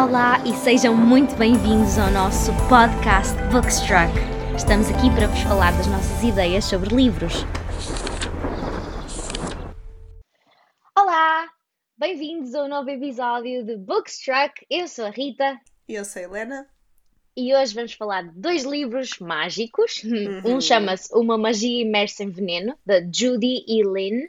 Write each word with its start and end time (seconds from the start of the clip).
Olá 0.00 0.42
e 0.46 0.52
sejam 0.54 0.96
muito 0.96 1.34
bem-vindos 1.36 1.98
ao 1.98 2.10
nosso 2.10 2.52
podcast 2.68 3.34
Bookstruck. 3.52 4.12
Estamos 4.56 4.88
aqui 4.90 5.10
para 5.14 5.26
vos 5.26 5.40
falar 5.40 5.72
das 5.72 5.86
nossas 5.86 6.22
ideias 6.22 6.64
sobre 6.64 6.94
livros. 6.94 7.44
Olá! 10.96 11.48
Bem-vindos 11.96 12.54
a 12.54 12.64
um 12.64 12.68
novo 12.68 12.88
episódio 12.90 13.64
de 13.64 13.76
Bookstruck. 13.76 14.64
Eu 14.70 14.86
sou 14.86 15.06
a 15.06 15.10
Rita 15.10 15.58
E 15.88 15.94
eu 15.94 16.04
sou 16.04 16.20
a 16.20 16.24
Helena. 16.24 16.66
e 17.36 17.54
hoje 17.54 17.74
vamos 17.74 17.92
falar 17.94 18.22
de 18.22 18.30
dois 18.38 18.64
livros 18.64 19.18
mágicos. 19.18 20.02
Uhum. 20.04 20.56
Um 20.56 20.60
chama-se 20.60 21.12
Uma 21.14 21.36
Magia 21.36 21.82
Imersa 21.82 22.22
em 22.24 22.30
Veneno, 22.30 22.76
da 22.86 23.00
Judy 23.00 23.64
E. 23.66 23.82
Lin. 23.82 24.28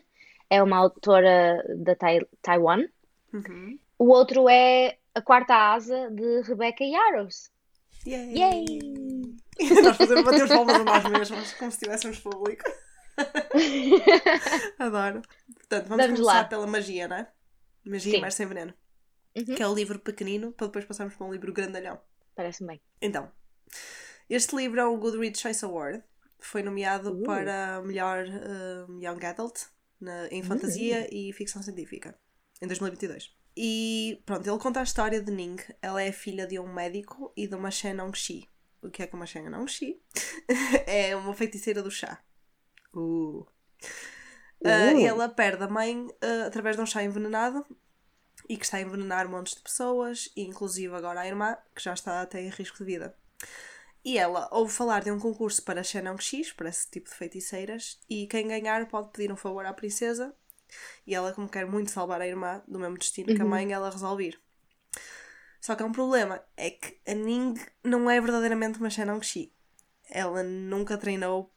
É 0.49 0.63
uma 0.63 0.77
autora 0.77 1.63
da 1.77 1.95
Tai- 1.95 2.25
Taiwan. 2.41 2.85
Uhum. 3.31 3.77
O 3.99 4.07
outro 4.09 4.49
é 4.49 4.95
A 5.15 5.21
Quarta 5.21 5.55
Asa, 5.73 6.09
de 6.11 6.41
Rebecca 6.41 6.83
Yarros. 6.83 7.51
Yay! 8.05 8.37
Yay! 8.37 8.65
Nós 9.83 9.97
fazemos 9.97 10.23
bater 10.23 10.43
os 10.43 10.49
palmas 10.49 10.75
a 10.75 10.83
nós 10.85 11.03
mesmos, 11.09 11.53
como 11.53 11.69
se 11.71 11.79
tivéssemos 11.79 12.19
público. 12.19 12.63
Adoro. 14.79 15.21
Portanto, 15.53 15.87
vamos, 15.87 16.05
Vamos 16.05 16.19
começar 16.19 16.41
lá. 16.41 16.43
pela 16.45 16.65
magia, 16.67 17.07
não 17.07 17.17
é? 17.17 17.31
Magia 17.85 18.11
Sim. 18.13 18.17
imersa 18.19 18.43
em 18.43 18.47
veneno. 18.47 18.73
Uhum. 19.35 19.55
Que 19.55 19.61
é 19.63 19.67
o 19.67 19.73
livro 19.73 19.99
pequenino, 19.99 20.51
para 20.53 20.67
depois 20.67 20.85
passarmos 20.85 21.15
para 21.15 21.27
um 21.27 21.31
livro 21.33 21.51
grandalhão. 21.53 21.99
Parece-me 22.35 22.67
bem. 22.69 22.81
Então, 23.01 23.29
este 24.29 24.55
livro 24.55 24.79
é 24.79 24.87
um 24.87 24.97
Goodreads 24.97 25.41
Choice 25.41 25.63
Award. 25.65 26.01
Foi 26.39 26.63
nomeado 26.63 27.11
Uh. 27.11 27.23
para 27.23 27.81
melhor 27.81 28.25
uh, 28.25 28.91
Young 29.03 29.25
Adult 29.25 29.63
na- 29.99 30.27
em 30.29 30.41
fantasia 30.41 31.07
e 31.13 31.33
ficção 31.33 31.61
científica, 31.61 32.17
em 32.61 32.67
2022. 32.67 33.35
E 33.61 34.23
pronto, 34.25 34.49
ele 34.49 34.57
conta 34.57 34.79
a 34.79 34.83
história 34.83 35.21
de 35.21 35.29
Ning. 35.29 35.57
Ela 35.81 36.01
é 36.01 36.13
filha 36.13 36.47
de 36.47 36.57
um 36.57 36.71
médico 36.71 37.33
e 37.35 37.45
de 37.45 37.55
uma 37.55 37.69
Shenong 37.69 38.17
Shi. 38.17 38.47
O 38.81 38.89
que 38.89 39.03
é 39.03 39.07
que 39.07 39.13
uma 39.13 39.25
Shenong 39.25 39.69
Shi? 39.69 40.01
é 40.87 41.13
uma 41.13 41.33
feiticeira 41.33 41.83
do 41.83 41.91
chá. 41.91 42.23
Uh. 42.93 43.45
Uh, 44.61 44.95
Uh. 44.95 45.05
ela 45.05 45.27
perde 45.27 45.63
a 45.63 45.67
mãe 45.67 46.07
uh, 46.07 46.47
através 46.47 46.77
de 46.77 46.81
um 46.81 46.85
chá 46.85 47.03
envenenado 47.03 47.65
e 48.47 48.55
que 48.55 48.63
está 48.63 48.77
a 48.77 48.81
envenenar 48.81 49.27
montes 49.27 49.55
de 49.55 49.61
pessoas, 49.61 50.31
inclusive 50.37 50.95
agora 50.95 51.19
a 51.19 51.27
irmã, 51.27 51.57
que 51.75 51.83
já 51.83 51.93
está 51.93 52.21
até 52.21 52.41
em 52.41 52.49
risco 52.49 52.77
de 52.77 52.85
vida. 52.85 53.13
E 54.05 54.17
ela 54.17 54.47
ouve 54.53 54.71
falar 54.71 55.03
de 55.03 55.11
um 55.11 55.19
concurso 55.19 55.61
para 55.63 55.83
Shenong 55.83 56.23
X, 56.23 56.53
para 56.53 56.69
esse 56.69 56.89
tipo 56.89 57.09
de 57.09 57.15
feiticeiras, 57.15 57.99
e 58.09 58.25
quem 58.25 58.47
ganhar 58.47 58.87
pode 58.87 59.11
pedir 59.11 59.33
um 59.33 59.35
favor 59.35 59.65
à 59.65 59.73
princesa. 59.73 60.33
E 61.05 61.15
ela, 61.15 61.33
como 61.33 61.49
quer 61.49 61.65
muito 61.65 61.91
salvar 61.91 62.21
a 62.21 62.27
irmã 62.27 62.61
do 62.67 62.79
mesmo 62.79 62.97
destino 62.97 63.33
que 63.33 63.41
a 63.41 63.45
Uhum. 63.45 63.49
mãe, 63.51 63.71
ela 63.73 63.89
resolve 63.89 64.25
ir. 64.27 64.41
Só 65.61 65.75
que 65.75 65.83
há 65.83 65.85
um 65.85 65.91
problema, 65.91 66.41
é 66.55 66.71
que 66.71 66.99
a 67.05 67.13
Ning 67.13 67.55
não 67.83 68.09
é 68.09 68.19
verdadeiramente 68.21 68.79
uma 68.79 68.89
Shenong 68.89 69.23
Shi. 69.25 69.53
Ela 70.09 70.41
nunca 70.43 70.97
treinou 70.97 71.53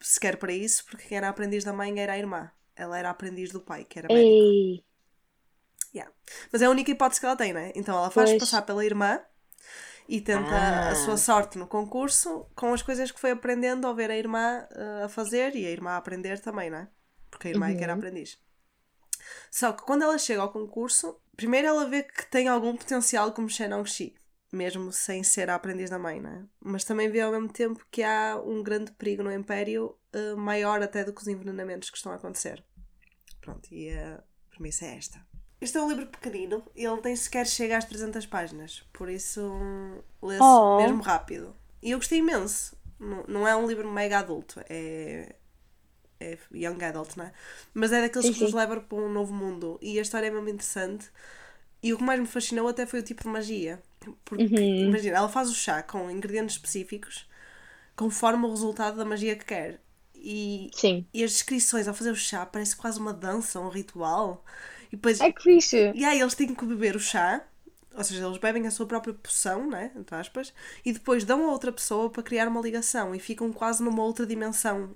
sequer 0.00 0.36
para 0.36 0.52
isso, 0.52 0.84
porque 0.86 1.08
quem 1.08 1.18
era 1.18 1.28
aprendiz 1.28 1.64
da 1.64 1.72
mãe 1.72 1.98
era 2.00 2.12
a 2.14 2.18
irmã. 2.18 2.50
Ela 2.76 2.98
era 2.98 3.08
a 3.08 3.12
aprendiz 3.12 3.50
do 3.50 3.60
pai, 3.60 3.84
que 3.84 3.98
era 3.98 4.08
médico. 4.08 4.44
Ei! 4.44 4.84
Mas 6.52 6.62
é 6.62 6.66
a 6.66 6.70
única 6.70 6.90
hipótese 6.90 7.20
que 7.20 7.26
ela 7.26 7.36
tem, 7.36 7.52
né? 7.52 7.72
Então 7.74 7.96
ela 7.96 8.10
faz 8.10 8.32
Pois. 8.32 8.40
passar 8.40 8.62
pela 8.62 8.84
irmã 8.84 9.20
e 10.08 10.20
tenta 10.20 10.56
Ah. 10.56 10.90
a 10.90 10.94
sua 10.96 11.16
sorte 11.16 11.58
no 11.58 11.66
concurso 11.66 12.46
com 12.56 12.72
as 12.74 12.82
coisas 12.82 13.10
que 13.12 13.20
foi 13.20 13.32
aprendendo 13.32 13.86
ao 13.86 13.94
ver 13.94 14.10
a 14.10 14.16
irmã 14.16 14.66
eh, 14.72 15.04
a 15.04 15.08
fazer 15.08 15.56
e 15.56 15.66
a 15.66 15.70
irmã 15.70 15.92
a 15.92 15.96
aprender 15.98 16.40
também, 16.40 16.70
né? 16.70 16.88
Porque 17.40 17.48
a 17.48 17.52
irmã 17.52 17.68
é 17.70 17.74
que 17.74 17.82
era 17.82 17.94
Uhum. 17.94 17.98
aprendiz. 17.98 18.38
Só 19.50 19.72
que 19.72 19.82
quando 19.82 20.02
ela 20.02 20.18
chega 20.18 20.42
ao 20.42 20.52
concurso, 20.52 21.18
primeiro 21.34 21.66
ela 21.68 21.88
vê 21.88 22.02
que 22.02 22.26
tem 22.30 22.48
algum 22.48 22.76
potencial 22.76 23.32
como 23.32 23.48
Shenong 23.48 23.88
Shi, 23.88 24.14
mesmo 24.52 24.92
sem 24.92 25.22
ser 25.24 25.48
a 25.48 25.54
aprendiz 25.54 25.88
da 25.88 25.98
mãe, 25.98 26.20
né? 26.20 26.44
Mas 26.60 26.84
também 26.84 27.08
vê 27.10 27.22
ao 27.22 27.32
mesmo 27.32 27.48
tempo 27.50 27.82
que 27.90 28.02
há 28.02 28.38
um 28.44 28.62
grande 28.62 28.92
perigo 28.92 29.22
no 29.22 29.32
Império, 29.32 29.96
eh, 30.12 30.34
maior 30.34 30.82
até 30.82 31.02
do 31.02 31.14
que 31.14 31.22
os 31.22 31.28
envenenamentos 31.28 31.88
que 31.88 31.96
estão 31.96 32.12
a 32.12 32.16
acontecer. 32.16 32.62
Pronto, 33.40 33.72
e 33.72 33.90
a 33.90 34.22
premissa 34.50 34.84
é 34.84 34.96
esta. 34.98 35.26
Este 35.62 35.78
é 35.78 35.82
um 35.82 35.88
livro 35.88 36.06
pequenino, 36.08 36.62
ele 36.74 37.00
nem 37.02 37.16
sequer 37.16 37.46
chega 37.46 37.78
às 37.78 37.84
300 37.86 38.26
páginas, 38.26 38.82
por 38.92 39.08
isso 39.08 39.40
hum, 39.50 40.02
lê-se 40.22 40.42
Oh. 40.42 40.76
mesmo 40.76 41.00
rápido. 41.02 41.56
E 41.82 41.90
eu 41.92 41.98
gostei 41.98 42.18
imenso. 42.18 42.76
Não, 42.98 43.24
não 43.26 43.48
é 43.48 43.56
um 43.56 43.66
livro 43.66 43.90
mega 43.90 44.18
adulto, 44.18 44.60
é, 44.68 45.36
é 46.20 46.38
young 46.52 46.82
adult, 46.84 47.16
não 47.16 47.24
é? 47.26 47.32
Mas 47.74 47.92
é 47.92 48.00
daqueles 48.02 48.28
Sim, 48.28 48.30
que 48.30 48.40
nos 48.40 48.52
leva 48.52 48.80
para 48.80 48.98
um 48.98 49.10
novo 49.12 49.32
mundo. 49.34 49.78
E 49.82 49.98
a 49.98 50.02
história 50.02 50.26
é 50.28 50.30
mesmo 50.30 50.48
interessante. 50.48 51.10
E 51.82 51.92
o 51.94 51.98
que 51.98 52.04
mais 52.04 52.20
me 52.20 52.26
fascinou 52.26 52.68
até 52.68 52.86
foi 52.86 53.00
o 53.00 53.02
tipo 53.02 53.22
de 53.22 53.28
magia. 53.28 53.82
Porque, 54.24 54.62
Uhum. 54.62 54.74
imagina, 54.78 55.16
ela 55.18 55.28
faz 55.28 55.50
o 55.50 55.54
chá 55.54 55.82
com 55.82 56.10
ingredientes 56.10 56.56
específicos 56.56 57.28
conforme 57.96 58.46
o 58.46 58.50
resultado 58.50 58.96
da 58.96 59.04
magia 59.04 59.36
que 59.36 59.44
quer. 59.44 59.80
E, 60.14 60.74
Sim. 60.74 61.06
e 61.12 61.24
as 61.24 61.32
descrições 61.32 61.88
ao 61.88 61.94
fazer 61.94 62.10
o 62.10 62.16
chá 62.16 62.46
parece 62.46 62.76
quase 62.76 62.98
uma 63.00 63.12
dança, 63.12 63.60
um 63.60 63.68
ritual. 63.68 64.44
E 64.92 64.96
depois 64.96 65.26
É 65.26 65.32
que 65.32 65.42
fixe! 65.46 65.84
e 65.92 66.04
aí 66.04 66.20
eles 66.20 66.34
têm 66.34 66.54
que 66.54 66.64
beber 66.66 66.96
o 66.96 67.00
chá, 67.00 67.44
ou 67.94 68.04
seja, 68.04 68.26
eles 68.26 68.38
bebem 68.38 68.66
a 68.66 68.70
sua 68.70 68.86
própria 68.86 69.14
poção, 69.14 69.68
né? 69.68 69.92
Entre 69.96 70.14
aspas, 70.14 70.52
e 70.84 70.92
depois 70.92 71.24
dão 71.24 71.48
a 71.48 71.52
outra 71.52 71.72
pessoa 71.72 72.10
para 72.10 72.22
criar 72.22 72.48
uma 72.48 72.60
ligação 72.60 73.14
e 73.14 73.18
ficam 73.20 73.52
quase 73.52 73.82
numa 73.82 74.02
outra 74.04 74.26
dimensão 74.26 74.94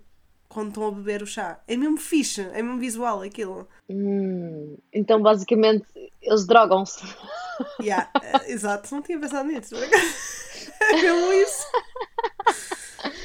quando 0.54 0.68
estão 0.68 0.86
a 0.86 0.90
beber 0.92 1.20
o 1.20 1.26
chá. 1.26 1.58
É 1.66 1.76
mesmo 1.76 1.98
fixe, 1.98 2.42
é 2.52 2.62
mesmo 2.62 2.78
visual 2.78 3.22
aquilo. 3.22 3.68
Hum, 3.90 4.76
então, 4.92 5.20
basicamente, 5.20 5.84
eles 6.22 6.46
drogam-se. 6.46 7.02
Yeah, 7.80 8.08
eh, 8.22 8.52
exato, 8.52 8.94
não 8.94 9.02
tinha 9.02 9.18
pensado 9.18 9.48
nisso. 9.48 9.74
É 10.80 11.02
mesmo 11.02 11.32
isso. 11.32 11.66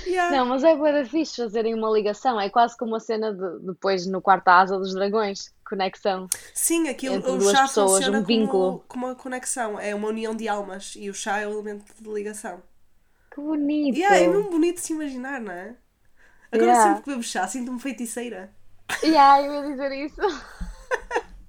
Yeah. 0.06 0.36
Não, 0.36 0.46
mas 0.46 0.64
é 0.64 0.76
bué 0.76 1.06
fixe 1.06 1.38
fazerem 1.38 1.74
uma 1.74 1.90
ligação. 1.90 2.40
É 2.40 2.50
quase 2.50 2.78
como 2.78 2.96
a 2.96 3.00
cena 3.00 3.34
de, 3.34 3.66
depois 3.66 4.06
no 4.06 4.22
quarto 4.22 4.48
asa 4.50 4.78
dos 4.78 4.94
dragões. 4.94 5.54
Conexão. 5.68 6.28
Sim, 6.54 6.90
aquilo, 6.90 7.16
Entre 7.16 7.32
o 7.32 7.38
duas 7.38 7.56
chá 7.56 7.62
pessoas, 7.64 8.08
um 8.08 8.24
vínculo. 8.24 8.72
como, 8.72 8.84
como 8.88 9.06
uma 9.08 9.16
conexão, 9.16 9.80
é 9.80 9.94
uma 9.96 10.10
união 10.10 10.36
de 10.36 10.48
almas 10.48 10.94
e 10.96 11.10
o 11.10 11.14
chá 11.14 11.40
é 11.40 11.48
o 11.48 11.52
elemento 11.52 11.86
de 12.00 12.10
ligação. 12.10 12.62
Que 13.34 13.40
bonito! 13.40 13.98
Yeah, 13.98 14.18
é 14.18 14.28
mesmo 14.28 14.50
bonito 14.50 14.76
de 14.76 14.82
se 14.82 14.94
imaginar, 14.94 15.40
não 15.40 15.52
é? 15.52 15.76
Agora 16.52 16.66
Yeah. 16.72 16.84
sempre 16.90 17.04
que 17.04 17.10
bebo 17.12 17.24
chá, 17.24 17.48
sinto-me 17.48 17.80
feiticeira. 17.80 18.52
Yeah, 19.04 19.42
eu 19.46 19.54
ia 19.54 19.70
dizer 19.72 19.92
isso. 20.06 20.22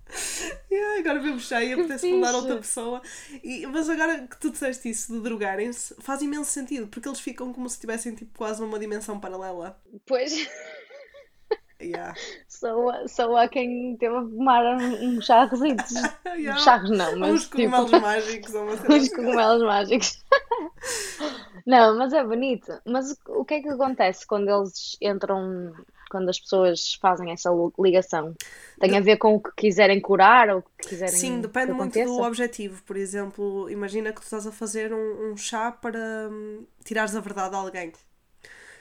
Yeah, 0.71 1.01
agora 1.01 1.21
bebo 1.21 1.39
chá 1.41 1.63
e 1.63 1.73
apetece 1.73 2.11
mandar 2.13 2.35
outra 2.35 2.57
pessoa. 2.57 3.01
E- 3.45 3.67
mas 3.67 3.89
agora 3.89 4.27
que 4.27 4.39
tu 4.39 4.51
disseste 4.51 4.89
isso 4.91 5.13
de 5.13 5.21
drogarem-se, 5.21 5.95
faz 6.01 6.21
imenso 6.23 6.51
sentido, 6.51 6.87
porque 6.89 7.09
eles 7.09 7.21
ficam 7.21 7.53
como 7.53 7.69
se 7.69 7.79
tivessem 7.79 8.15
tipo, 8.15 8.37
quase 8.37 8.61
numa 8.61 8.79
dimensão 8.79 9.19
paralela. 9.21 9.81
Pois, 10.07 10.33
Yeah. 11.81 12.13
a- 12.13 13.09
sou 13.09 13.37
a 13.37 13.49
quem 13.49 13.97
teve 13.99 14.15
a 14.17 14.21
fumar 14.23 14.65
um, 14.65 15.17
um 15.17 15.21
charrositos. 15.21 15.93
Yeah. 16.37 16.61
Charros 16.61 16.91
não, 16.91 17.19
mas 17.19 17.31
Uns 17.33 17.43
tipo, 17.45 17.57
cogumelos 17.57 17.91
mágicos 18.01 18.55
ou 18.55 18.63
uma 18.63 18.73
uns 18.73 18.85
assim. 18.85 19.11
cogumelos 19.17 19.63
mágicos. 19.63 20.25
Não, 21.67 21.97
mas 21.99 22.13
é 22.13 22.23
bonito. 22.25 22.73
Mas 22.87 23.13
o 23.27 23.41
o 23.41 23.45
que 23.45 23.55
é 23.55 23.63
que 23.63 23.69
acontece 23.69 24.27
quando 24.27 24.49
eles 24.49 24.97
entram, 25.01 25.73
quando 26.11 26.29
as 26.29 26.39
pessoas 26.41 26.95
fazem 26.95 27.33
essa 27.33 27.51
lu- 27.51 27.73
ligação? 27.79 28.35
Tem 28.79 28.97
a 28.97 29.01
ver 29.01 29.19
com 29.19 29.35
o 29.35 29.41
que 29.43 29.51
quiserem 29.57 30.01
curar 30.01 30.49
ou 30.51 30.59
o 30.61 30.63
que 30.63 30.89
quiserem 30.89 31.23
Sim, 31.23 31.41
depende 31.41 31.67
que 31.67 31.73
muito 31.73 32.01
aconteça? 32.01 32.01
do 32.01 32.21
objetivo. 32.21 32.83
Por 32.85 32.97
exemplo, 32.97 33.69
imagina 33.71 34.13
que 34.13 34.21
tu 34.21 34.25
estás 34.25 34.47
a 34.47 34.53
fazer 34.53 34.93
um, 34.93 35.33
um 35.33 35.37
chá 35.37 35.71
para 35.73 36.29
hum, 36.31 36.65
tirares 36.85 37.15
a 37.17 37.21
verdade 37.21 37.55
a 37.55 37.59
alguém. 37.59 37.93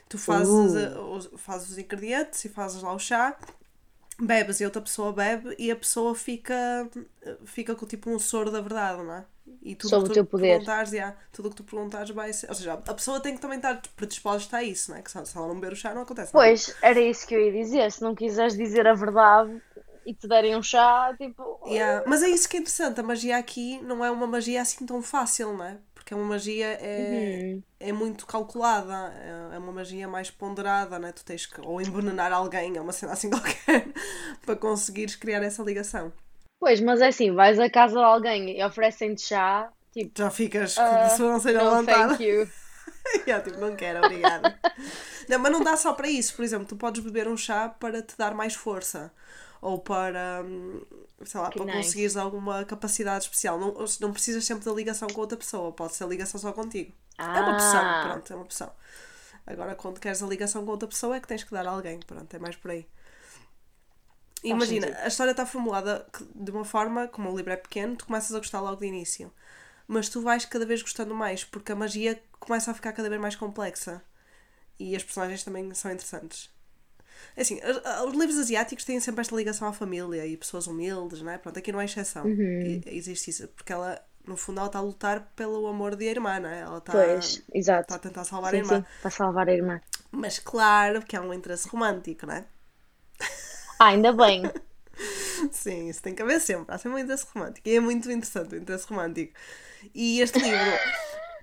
Tu 0.09 0.17
fazes, 0.17 0.75
Uh. 0.75 0.75
a- 0.75 1.00
os, 1.01 1.29
fazes 1.38 1.72
os 1.72 1.78
ingredientes 1.78 2.44
e 2.46 2.50
fazes 2.50 2.81
lá 2.84 2.94
o 2.94 3.00
chá, 3.00 3.38
bebes 4.19 4.61
e 4.61 4.66
outra 4.66 4.81
pessoa 4.81 5.13
bebe 5.13 5.56
e 5.59 5.72
a 5.72 5.78
pessoa 5.78 6.16
fica, 6.16 6.90
fica 7.46 7.75
com 7.75 7.85
tipo 7.87 8.09
um 8.11 8.20
soro 8.20 8.52
da 8.52 8.61
verdade, 8.61 9.03
não 9.03 9.14
é? 9.16 9.26
E 9.61 9.75
tudo 9.75 9.99
Sob 9.99 10.03
que 10.03 10.11
o 10.11 10.13
teu 10.13 10.25
poder. 10.25 10.61
perguntares, 10.66 10.91
yeah, 10.93 11.17
tudo 11.31 11.47
o 11.47 11.49
que 11.51 11.57
tu 11.57 11.63
perguntares 11.63 12.09
vai 12.11 12.31
ser. 12.34 12.47
Ou 12.49 12.55
seja, 12.55 12.73
a 12.73 12.93
pessoa 12.93 13.19
tem 13.22 13.35
que 13.35 13.41
também 13.41 13.57
estar 13.57 13.81
predisposta 13.96 14.57
a 14.57 14.63
isso, 14.63 14.91
não 14.91 14.97
é? 14.97 15.01
Que 15.01 15.11
se 15.11 15.17
ela 15.37 15.47
não 15.47 15.55
beber 15.59 15.73
o 15.73 15.75
chá 15.75 15.93
não 15.93 16.03
acontece 16.03 16.35
nada. 16.35 16.55
Pois, 16.55 16.75
era 16.81 16.99
isso 16.99 17.28
que 17.28 17.35
eu 17.35 17.41
ia 17.41 17.51
dizer. 17.51 17.91
Se 17.91 18.01
não 18.01 18.16
quiseres 18.16 18.55
dizer 18.57 18.87
a 18.87 18.93
verdade 18.93 19.61
e 20.05 20.13
te 20.13 20.28
derem 20.28 20.55
um 20.55 20.63
chá, 20.63 21.13
tipo. 21.17 21.59
Yeah, 21.66 22.03
Mas 22.07 22.23
é 22.23 22.29
isso 22.29 22.47
que 22.49 22.57
é 22.57 22.59
interessante, 22.61 22.99
a 22.99 23.03
magia 23.03 23.37
aqui 23.37 23.79
não 23.81 24.03
é 24.03 24.09
uma 24.09 24.25
magia 24.25 24.61
assim 24.61 24.85
tão 24.85 25.01
fácil, 25.03 25.53
não 25.55 25.63
é? 25.66 25.78
Porque 25.93 26.16
uma 26.16 26.23
magia 26.25 26.66
é, 26.81 27.45
Uhum. 27.45 27.63
é 27.79 27.91
muito 27.91 28.25
calculada, 28.25 28.93
é- 29.52 29.55
é 29.55 29.57
uma 29.59 29.72
magia 29.72 30.07
mais 30.07 30.31
ponderada, 30.31 30.97
né? 30.97 31.11
Tu 31.11 31.23
tens 31.23 31.45
que 31.45 31.59
ou 31.61 31.81
envenenar 31.81 32.31
alguém, 32.34 32.75
é 32.78 32.81
uma 32.81 32.93
cena 32.93 33.11
assim 33.13 33.29
qualquer, 33.29 33.91
para 34.45 34.55
conseguires 34.55 35.16
criar 35.16 35.43
essa 35.43 35.61
ligação. 35.63 36.11
Pois, 36.59 36.79
mas 36.82 37.02
é 37.02 37.08
assim, 37.08 37.32
vais 37.34 37.59
à 37.59 37.70
casa 37.70 37.96
de 38.00 38.03
alguém 38.06 38.58
e 38.59 38.64
oferecem-te 38.64 39.22
chá, 39.22 39.72
tipo, 39.91 40.14
Já 40.17 40.29
ficas 40.29 40.78
Ah, 40.78 40.85
com 40.85 41.09
sobrancelha 41.09 41.64
no 41.64 41.64
levantada. 41.64 42.17
thank 42.17 42.23
you. 42.23 42.47
yeah, 43.28 43.44
tipo, 43.44 43.59
não 43.59 43.76
quero, 43.76 44.02
obrigada. 44.02 44.59
não, 45.29 45.40
mas 45.40 45.52
não 45.52 45.64
dá 45.64 45.78
só 45.78 45.94
para 45.94 46.08
isso. 46.09 46.35
Por 46.35 46.44
exemplo, 46.44 46.67
tu 46.67 46.76
podes 46.76 47.03
beber 47.03 47.28
um 47.28 47.38
chá 47.38 47.70
para 47.70 48.02
te 48.02 48.17
dar 48.17 48.34
mais 48.35 48.56
força. 48.56 49.11
ou 49.61 49.79
para, 49.79 50.41
hum, 50.46 50.82
sei 51.26 51.41
lá, 51.41 51.52
Que 51.52 51.58
para 51.58 51.66
nice. 51.66 51.78
conseguires 51.78 52.17
alguma 52.17 52.64
capacidade 52.66 53.26
especial. 53.26 53.59
Não, 53.59 53.73
não 54.02 54.14
precisas 54.14 54.46
sempre 54.46 54.66
da 54.66 54.72
ligação 54.72 55.08
com 55.09 55.22
outra 55.22 55.38
pessoa, 55.38 55.72
pode 55.73 55.96
ser 55.96 56.05
a 56.05 56.08
ligação 56.08 56.40
só 56.40 56.53
contigo. 56.53 56.94
É 57.34 57.41
uma 57.41 57.52
opção, 57.52 57.94
Ah, 57.94 58.00
pronto, 58.00 58.32
é 58.32 58.35
uma 58.38 58.46
opção. 58.46 58.72
Agora, 59.47 59.76
quando 59.76 60.00
queres 60.00 60.23
a 60.23 60.28
ligação 60.28 60.66
com 60.66 60.72
outra 60.72 60.88
pessoa, 60.88 61.16
é 61.17 61.20
que 61.20 61.28
tens 61.28 61.44
que 61.44 61.52
dar 61.52 61.67
a 61.67 61.72
alguém, 61.72 62.00
pronto, 62.02 62.34
é 62.35 62.40
mais 62.40 62.55
por 62.55 62.72
aí. 62.72 62.88
Imagina, 64.44 64.88
sentido. 64.88 64.97
a 65.03 65.08
história 65.08 65.32
está 65.32 65.46
formulada 65.46 66.08
de 66.36 66.52
uma 66.52 66.64
forma, 66.66 67.08
como 67.08 67.32
o 67.32 67.36
livro 67.38 67.52
é 67.53 67.58
pequeno, 67.58 67.96
tu 67.97 68.06
começas 68.06 68.34
a 68.34 68.40
gostar 68.40 68.62
logo 68.62 68.78
de 68.82 68.88
início. 68.88 69.32
Mas 69.88 70.09
tu 70.09 70.22
vais 70.22 70.46
cada 70.46 70.66
vez 70.66 70.82
gostando 70.82 71.16
mais, 71.16 71.44
porque 71.44 71.72
a 71.72 71.76
magia 71.76 72.22
começa 72.40 72.72
a 72.72 72.74
ficar 72.74 72.94
cada 72.94 73.09
vez 73.09 73.22
mais 73.22 73.36
complexa. 73.36 74.03
E 74.80 74.96
as 74.96 75.03
personagens 75.03 75.44
também 75.44 75.74
são 75.74 75.91
interessantes. 75.91 76.50
É 77.36 77.41
Assim, 77.41 77.59
a- 77.62 78.00
a- 78.00 78.06
os 78.06 78.14
livros 78.16 78.38
asiáticos 78.38 78.86
têm 78.86 79.00
sempre 79.00 79.22
esta 79.22 79.36
ligação 79.36 79.68
à 79.68 79.74
família 79.74 80.26
e 80.26 80.38
pessoas 80.38 80.68
humildes, 80.68 81.22
não 81.22 81.32
é? 81.32 81.38
Pronto, 81.38 81.58
aqui 81.59 81.72
não 81.72 81.82
é 81.82 81.86
exceção. 81.86 82.32
Uhum. 82.32 82.84
Existe 82.86 83.30
isso, 83.32 83.47
porque 83.50 83.74
ela, 83.74 84.02
no 84.28 84.38
fundo, 84.38 84.59
ela 84.59 84.68
está 84.68 84.80
a 84.80 84.82
lutar 84.82 85.32
pelo 85.36 85.68
amor 85.68 85.96
de 85.96 86.08
a 86.08 86.12
irmã, 86.12 86.40
não 86.40 86.50
é? 86.50 86.62
Ela 86.62 86.78
está, 86.80 86.91
Pois, 86.91 87.41
exato. 87.53 87.88
está 87.88 87.96
a 87.96 88.00
tentar 88.00 88.24
salvar 88.26 88.53
a 88.53 88.58
Sim, 88.58 88.64
irmã. 88.64 88.82
sim, 88.82 88.86
para 89.02 89.12
salvar 89.12 89.47
a 89.50 89.53
irmã. 89.53 89.82
Mas 90.12 90.38
claro 90.40 91.03
que 91.03 91.16
há 91.16 91.22
um 91.22 91.34
interesse 91.34 91.68
romântico, 91.68 92.26
não 92.28 92.34
é? 92.36 92.46
Ah, 93.79 93.87
ainda 93.87 94.11
bem. 94.11 94.43
Sim, 95.52 95.87
isso 95.87 96.02
tem 96.02 96.14
que 96.14 96.22
haver 96.22 96.41
sempre. 96.41 96.73
Há 96.73 96.78
sempre 96.78 96.97
um 96.97 96.99
interesse 96.99 97.26
romântico. 97.34 97.67
E 97.67 97.76
é 97.76 97.79
muito 97.79 98.11
interessante 98.11 98.53
o 98.55 98.58
interesse 98.58 98.85
romântico. 98.87 99.34
E 99.96 100.20
este 100.20 100.37
livro 100.40 100.72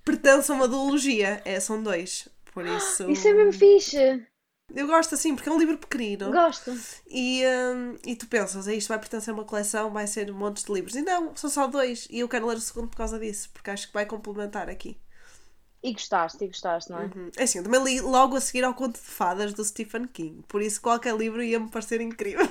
pertence 0.05 0.53
a 0.53 0.55
uma 0.55 0.69
duologia. 0.69 1.41
É, 1.44 1.59
são 1.59 1.83
dois. 1.83 2.29
Por 2.53 2.67
isso. 2.67 3.11
Isso 3.11 3.27
é 3.29 3.33
mesmo 3.33 3.53
fixe. 3.53 4.27
Eu 4.75 4.87
gosto 4.87 5.15
assim, 5.15 5.35
porque 5.35 5.49
é 5.49 5.53
um 5.53 5.59
livro 5.59 5.79
pequenino. 5.79 6.31
Gosto. 6.31 6.77
E, 7.09 7.43
hum, 7.47 7.97
e 8.05 8.17
tu 8.17 8.27
pensas, 8.27 8.67
"Ah, 8.67 8.75
isto 8.75 8.88
vai 8.88 8.99
pertencer 8.99 9.31
a 9.33 9.35
uma 9.35 9.44
coleção, 9.44 9.91
vai 9.93 10.06
ser 10.06 10.31
montes 10.33 10.65
de 10.65 10.73
livros. 10.73 10.94
E 10.97 11.03
não, 11.03 11.35
são 11.37 11.49
só 11.49 11.67
dois. 11.67 12.09
E 12.11 12.19
eu 12.19 12.29
quero 12.29 12.47
ler 12.47 12.56
o 12.56 12.61
segundo 12.61 12.88
por 12.88 12.97
causa 12.97 13.19
disso, 13.19 13.49
porque 13.53 13.71
acho 13.71 13.87
que 13.87 13.94
vai 13.94 14.05
complementar 14.05 14.69
aqui. 14.69 14.99
E 15.87 15.93
gostaste, 15.93 16.44
e 16.44 16.49
gostaste, 16.49 16.91
não 16.91 16.99
é? 17.00 17.05
Uhum. 17.05 17.31
É 17.37 17.44
assim, 17.44 17.59
eu 17.59 17.65
também 17.65 17.83
li 17.85 18.00
logo 18.00 18.37
a 18.37 18.41
seguir 18.41 18.65
ao 18.65 18.75
Conto 18.75 18.94
de 19.00 19.06
Fadas 19.06 19.53
do 19.55 19.65
Stephen 19.65 20.06
King. 20.09 20.43
Por 20.49 20.61
isso 20.61 20.81
qualquer 20.81 21.15
livro 21.17 21.43
ia-me 21.43 21.71
parecer 21.71 22.00
incrível. 22.00 22.49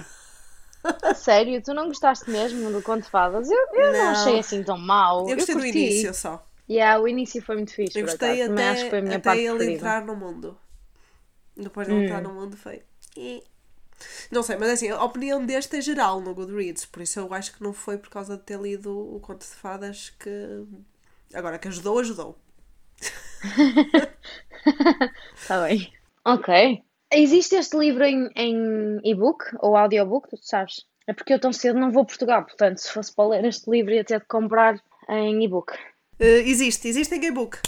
A 1.03 1.13
sério, 1.15 1.61
tu 1.63 1.73
não 1.73 1.87
gostaste 1.87 2.29
mesmo 2.29 2.71
do 2.71 2.81
Conto 2.81 3.03
de 3.03 3.09
Fadas? 3.09 3.49
Eu, 3.49 3.57
eu 3.73 3.91
não. 3.93 4.11
Não. 4.11 4.11
achei 4.11 4.39
assim 4.39 4.63
tão 4.63 4.77
mau. 4.77 5.27
Eu 5.27 5.35
gostei 5.35 5.55
do 5.55 5.61
curti. 5.61 5.77
início 5.77 6.13
só. 6.13 6.47
Yeah, 6.69 7.01
o 7.01 7.07
início 7.07 7.41
foi 7.43 7.55
muito 7.55 7.73
fixe. 7.73 7.99
Eu 7.99 8.05
gostei 8.05 8.41
acaso. 8.43 8.49
Também 8.49 8.67
acho 8.69 8.83
que 8.85 8.89
foi 8.89 8.99
a 8.99 9.01
até, 9.01 9.07
minha 9.07 9.17
até 9.17 9.37
ele 9.37 9.47
preferida. 9.49 9.71
entrar 9.77 10.05
no 10.05 10.15
mundo. 10.15 10.57
Depois 11.57 11.87
de 11.87 11.93
ele 11.93 12.01
Hum. 12.01 12.05
entrar 12.05 12.21
no 12.21 12.33
mundo 12.33 12.55
foi. 12.57 12.83
Não 14.31 14.43
sei, 14.43 14.57
mas 14.57 14.69
assim, 14.69 14.89
a 14.89 15.03
opinião 15.03 15.45
deste 15.45 15.77
é 15.77 15.81
geral 15.81 16.19
no 16.21 16.33
Goodreads, 16.33 16.85
por 16.85 17.01
isso 17.01 17.19
eu 17.19 17.33
acho 17.33 17.53
que 17.53 17.63
não 17.63 17.73
foi 17.73 17.97
por 17.97 18.09
causa 18.09 18.37
de 18.37 18.43
ter 18.43 18.59
lido 18.59 18.91
o 19.15 19.19
Conto 19.19 19.41
de 19.41 19.47
Fadas 19.55 20.11
que. 20.19 20.65
Agora, 21.33 21.57
que 21.57 21.67
ajudou, 21.67 21.99
ajudou. 21.99 22.37
Está 25.35 25.63
bem. 25.67 25.91
Ok. 26.25 26.81
Existe 27.11 27.55
este 27.55 27.77
livro 27.77 28.03
em, 28.03 28.29
em 28.35 28.99
e-book 29.03 29.43
ou 29.59 29.75
audiobook, 29.77 30.29
tu 30.29 30.37
sabes? 30.37 30.85
É 31.07 31.13
porque 31.13 31.33
eu 31.33 31.39
tão 31.39 31.53
cedo 31.53 31.79
não 31.79 31.91
vou 31.91 32.01
a 32.01 32.05
Portugal, 32.05 32.43
portanto, 32.43 32.77
se 32.79 32.91
fosse 32.91 33.13
para 33.13 33.29
ler 33.29 33.45
este 33.45 33.69
livro 33.69 33.93
ia 33.93 34.03
ter 34.03 34.19
de 34.19 34.25
comprar 34.25 34.81
em 35.07 35.43
e-book. 35.43 35.71
Eh, 36.19 36.39
existe, 36.39 36.87
existe 36.87 37.13
em 37.15 37.23
e-book. 37.25 37.59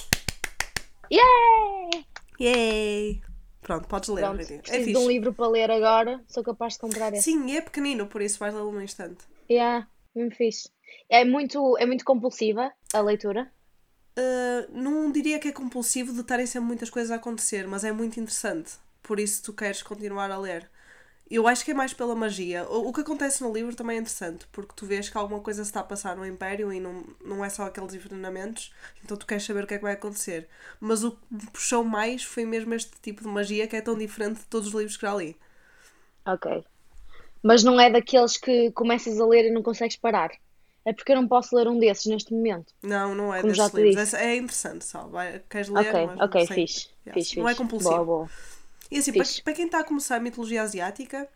Yay! 1.12 2.06
Yay! 2.40 3.22
Pronto, 3.62 3.88
podes 3.88 4.10
ler, 4.10 4.22
Pronto. 4.22 4.42
É 4.42 4.46
preciso 4.58 4.64
fixe. 4.86 4.92
de 4.94 4.98
um 4.98 5.08
livro 5.08 5.34
para 5.34 5.48
ler 5.50 5.70
agora, 5.70 6.22
sou 6.28 6.44
capaz 6.44 6.74
de 6.74 6.80
comprar 6.80 7.14
este. 7.14 7.26
Sim, 7.26 7.56
é 7.56 7.62
pequenino, 7.62 8.08
por 8.08 8.22
isso 8.22 8.40
vais 8.40 8.54
lê-lo 8.54 8.72
num 8.72 8.82
instante. 8.82 9.26
Yeah, 9.50 9.88
mesmo 10.16 10.32
fixe. 10.36 10.70
É 11.10 11.24
muito, 11.24 11.78
é 11.78 11.86
muito 11.86 12.04
compulsiva 12.06 12.72
a 12.94 13.02
leitura. 13.02 13.52
Uh, 14.18 14.68
não 14.72 15.12
diria 15.12 15.38
que 15.38 15.48
é 15.48 15.52
compulsivo 15.52 16.12
de 16.12 16.22
estarem 16.22 16.48
sempre 16.48 16.68
muitas 16.68 16.90
coisas 16.90 17.12
a 17.12 17.16
acontecer, 17.16 17.68
mas 17.68 17.84
é 17.84 17.92
muito 17.92 18.19
interessante. 18.19 18.74
Por 19.04 19.19
isso 19.19 19.44
tu 19.44 19.54
queres 19.54 19.84
continuar 19.84 20.31
a 20.31 20.38
ler. 20.40 20.68
Eu 21.30 21.48
acho 21.48 21.64
que 21.64 21.72
é 21.72 21.74
mais 21.74 21.94
pela 21.94 22.16
magia. 22.16 22.66
O, 22.68 22.90
o 22.90 22.94
que 22.94 23.02
acontece 23.02 23.44
no 23.44 23.54
livro 23.54 23.75
também 23.75 23.98
é 23.98 24.00
interessante, 24.00 24.48
porque 24.52 24.74
tu 24.75 24.88
vês 24.88 25.08
que 25.10 25.18
alguma 25.18 25.40
coisa 25.42 25.64
se 25.64 25.69
está 25.69 25.81
a 25.81 25.84
passar 25.84 26.16
no 26.16 26.25
Império 26.25 26.74
e 26.74 26.80
não, 26.80 27.06
não 27.24 27.46
é 27.46 27.50
só 27.50 27.64
aqueles 27.64 27.94
envenenamentos, 27.94 28.74
então 29.04 29.16
tu 29.16 29.28
queres 29.28 29.44
saber 29.46 29.66
o 29.66 29.68
que 29.68 29.75
é 29.75 29.78
que 29.78 29.84
vai 29.84 29.94
acontecer. 29.94 30.48
Mas 30.80 31.04
o 31.04 31.12
que 31.12 31.18
me 31.30 31.46
puxou 31.52 31.84
mais 31.84 32.24
foi 32.24 32.46
mesmo 32.46 32.74
este 32.74 32.94
tipo 33.02 33.22
de 33.22 33.28
magia 33.28 33.68
que 33.68 33.75
é 33.75 33.81
tão 33.81 33.96
diferente 33.98 34.40
de 34.40 34.46
todos 34.46 34.69
os 34.69 34.74
livros 34.74 34.98
que 34.98 35.06
já 35.06 35.14
li. 35.16 35.38
Ok. 36.25 36.66
Mas 37.44 37.64
não 37.64 37.80
é 37.80 37.92
daqueles 37.92 38.38
que 38.38 38.72
começas 38.72 39.19
a 39.19 39.28
ler 39.28 39.46
e 39.46 39.52
não 39.52 39.62
consegues 39.62 39.96
parar. 39.96 40.31
É 40.88 40.94
porque 40.94 41.12
eu 41.12 41.16
não 41.18 41.28
posso 41.28 41.56
ler 41.56 41.68
um 41.68 41.80
desses 41.80 42.06
neste 42.07 42.34
momento. 42.34 42.74
Não, 42.81 43.13
não 43.16 43.34
é 43.34 43.42
Como 43.42 43.54
já 43.54 43.68
desses 43.68 43.74
livros. 43.74 43.95
disse. 43.95 44.16
É, 44.16 44.25
é 44.31 44.36
interessante 44.38 44.86
só. 44.86 45.07
Vai, 45.07 45.39
queres 45.50 45.69
ler, 45.69 45.89
Ok, 45.89 46.06
mas 46.07 46.19
ok, 46.22 46.48
sei. 46.48 46.56
fixe. 46.56 46.89
Yes. 47.06 47.13
Fixe, 47.13 47.39
Não 47.39 47.50
é 47.50 47.56
compulsivo. 47.56 48.04
Boa, 48.04 48.06
boa. 48.06 48.30
E 48.89 48.98
assim, 48.98 49.13
para, 49.13 49.25
para 49.44 49.54
quem 49.54 49.66
está 49.66 49.80
a 49.80 49.84
começar 49.84 50.16
a 50.18 50.19
mitologia 50.19 50.62
asiática 50.62 51.28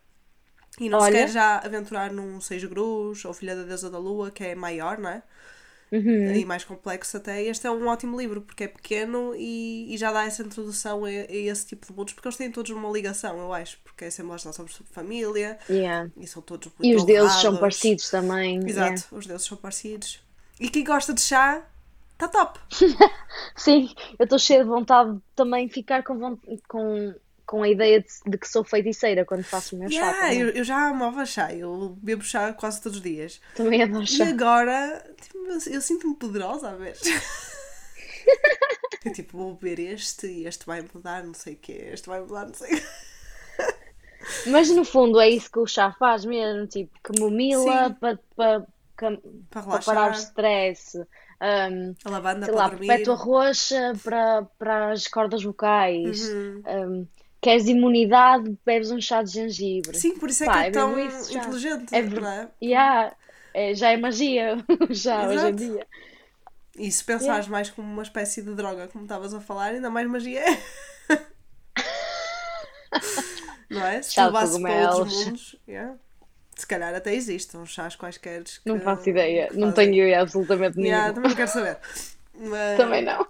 e 0.80 0.88
não 0.88 1.00
Olha. 1.00 1.06
se 1.06 1.12
quer 1.12 1.28
já 1.28 1.58
aventurar 1.58 2.12
num 2.12 2.40
Seis 2.40 2.64
Grus 2.64 3.24
ou 3.24 3.34
Filha 3.34 3.56
da 3.56 3.64
Deusa 3.64 3.90
da 3.90 3.98
Lua, 3.98 4.30
que 4.30 4.44
é 4.44 4.54
maior, 4.54 4.98
não 4.98 5.10
é? 5.10 5.22
Uhum. 5.92 6.34
E 6.34 6.44
mais 6.46 6.64
complexo 6.64 7.18
até, 7.18 7.42
este 7.42 7.66
é 7.66 7.70
um 7.70 7.86
ótimo 7.86 8.18
livro 8.18 8.40
porque 8.40 8.64
é 8.64 8.68
pequeno 8.68 9.34
e, 9.36 9.94
e 9.94 9.98
já 9.98 10.10
dá 10.10 10.24
essa 10.24 10.42
introdução 10.42 11.04
a, 11.04 11.08
a 11.08 11.10
esse 11.10 11.66
tipo 11.66 11.86
de 11.86 11.92
mundos, 11.92 12.14
porque 12.14 12.26
eles 12.26 12.36
têm 12.38 12.50
todos 12.50 12.70
uma 12.70 12.90
ligação, 12.90 13.38
eu 13.38 13.52
acho, 13.52 13.78
porque 13.84 14.06
é 14.06 14.10
sempre 14.10 14.30
lá 14.30 14.38
sobre 14.38 14.72
família 14.90 15.58
Yeah. 15.68 16.10
e 16.16 16.26
são 16.26 16.40
todos 16.40 16.68
muito 16.78 16.84
E 16.84 16.96
os 16.96 17.04
deuses 17.04 17.40
são 17.40 17.56
parecidos 17.56 18.08
também. 18.08 18.58
Exato, 18.58 18.76
yeah. 18.76 19.06
os 19.12 19.26
deuses 19.26 19.46
são 19.46 19.58
parecidos. 19.58 20.20
E 20.58 20.70
quem 20.70 20.82
gosta 20.82 21.12
de 21.12 21.20
chá, 21.20 21.62
está 22.12 22.28
top. 22.28 22.58
Sim, 23.56 23.90
eu 24.18 24.24
estou 24.24 24.38
cheia 24.38 24.62
de 24.62 24.68
vontade 24.68 25.12
de 25.12 25.20
também 25.34 25.68
ficar 25.68 26.02
com, 26.02 26.38
com, 26.68 27.14
com 27.52 27.62
a 27.62 27.68
ideia 27.68 28.00
de, 28.00 28.30
de 28.30 28.38
que 28.38 28.48
sou 28.48 28.64
feiticeira 28.64 29.26
quando 29.26 29.44
faço 29.44 29.76
o 29.76 29.78
meu 29.78 29.90
chá. 29.90 29.96
Yeah, 29.96 30.20
também. 30.20 30.40
eu, 30.40 30.48
eu 30.48 30.64
já 30.64 30.88
amava 30.88 31.26
chá, 31.26 31.52
eu 31.52 31.98
bebo 32.00 32.24
chá 32.24 32.50
quase 32.54 32.80
todos 32.80 32.96
os 32.96 33.04
dias. 33.04 33.42
Também 33.54 33.82
adoro 33.82 34.04
E 34.04 34.06
chá. 34.06 34.26
agora, 34.26 35.04
tipo, 35.20 35.36
eu, 35.36 35.58
eu 35.74 35.80
sinto-me 35.82 36.14
poderosa 36.14 36.70
a 36.70 36.74
ver. 36.74 36.96
Eu 39.04 39.12
tipo, 39.12 39.36
vou 39.36 39.54
beber 39.56 39.80
este 39.80 40.28
e 40.28 40.46
este 40.46 40.64
vai 40.64 40.80
mudar 40.94 41.24
não 41.24 41.34
sei 41.34 41.54
o 41.54 41.56
quê, 41.56 41.90
este 41.92 42.08
vai 42.08 42.20
mudar 42.20 42.46
não 42.46 42.54
sei 42.54 42.72
o 42.72 42.76
quê. 42.76 42.86
Mas 44.46 44.70
no 44.70 44.84
fundo 44.84 45.20
é 45.20 45.28
isso 45.28 45.50
que 45.50 45.58
o 45.58 45.66
chá 45.66 45.92
faz 45.98 46.24
mesmo, 46.24 46.68
tipo, 46.68 46.96
que 47.02 47.20
mumila 47.20 47.90
para 48.00 48.18
Para 48.36 48.66
para 49.50 49.60
relaxar, 49.60 49.94
parar 49.94 50.10
o 50.12 50.14
stress. 50.14 50.96
Um, 50.98 51.94
a 52.04 52.10
lavanda 52.10 52.46
para 52.46 52.54
lá, 52.54 52.68
dormir. 52.68 53.04
roxa 53.08 53.92
para, 54.04 54.42
para 54.56 54.92
as 54.92 55.08
cordas 55.08 55.42
vocais. 55.42 56.28
Uhum. 56.28 56.62
Um, 56.64 57.08
queres 57.42 57.66
imunidade, 57.68 58.56
bebes 58.66 58.90
um 58.92 59.00
chá 59.00 59.22
de 59.22 59.32
gengibre. 59.32 59.98
Sim, 59.98 60.16
por 60.18 60.28
isso 60.30 60.44
é 60.44 60.46
Pá, 60.46 60.50
que 60.50 60.60
é 60.60 60.68
é 60.68 60.70
tão 60.70 60.94
já. 61.28 61.30
inteligente, 61.30 61.92
É 61.92 62.02
não 62.02 62.26
é? 62.28 62.48
Yeah, 62.62 63.14
é, 63.54 63.74
já 63.74 63.90
é 63.92 63.96
magia, 63.98 64.64
já 64.90 65.28
hoje 65.28 65.48
em 65.48 65.50
Exato. 65.50 65.56
dia. 65.56 65.86
E 66.76 66.90
se 66.90 67.04
pensares 67.04 67.48
mais 67.48 67.68
como 67.70 67.86
uma 67.90 68.02
espécie 68.02 68.40
de 68.42 68.54
droga, 68.54 68.88
como 68.88 69.04
estavas 69.04 69.32
a 69.34 69.40
falar, 69.40 69.72
ainda 69.74 69.90
mais 69.90 70.08
magia 70.08 70.40
é. 70.40 70.58
não 73.70 73.86
é? 73.86 74.02
Se 74.02 74.20
levasses 74.20 74.58
para 74.58 74.90
outros 74.94 75.08
mundos, 75.08 75.56
yeah. 75.68 75.94
se 76.56 76.66
calhar 76.66 76.94
até 76.94 77.14
existem 77.14 77.60
uns 77.60 77.70
chás 77.72 77.94
quaisquer. 77.96 78.42
Que, 78.44 78.50
Não 78.64 78.80
faço 78.80 79.08
ideia, 79.10 79.48
não 79.52 79.72
tenho 79.72 79.92
ideia 79.94 80.22
absolutamente 80.22 80.78
Yeah, 80.80 81.12
nenhuma. 81.12 81.14
também 81.14 81.28
não 81.30 81.36
quero 81.36 81.50
saber. 81.50 81.78
Mas, 82.34 82.76
Também 82.76 83.02
não. 83.04 83.26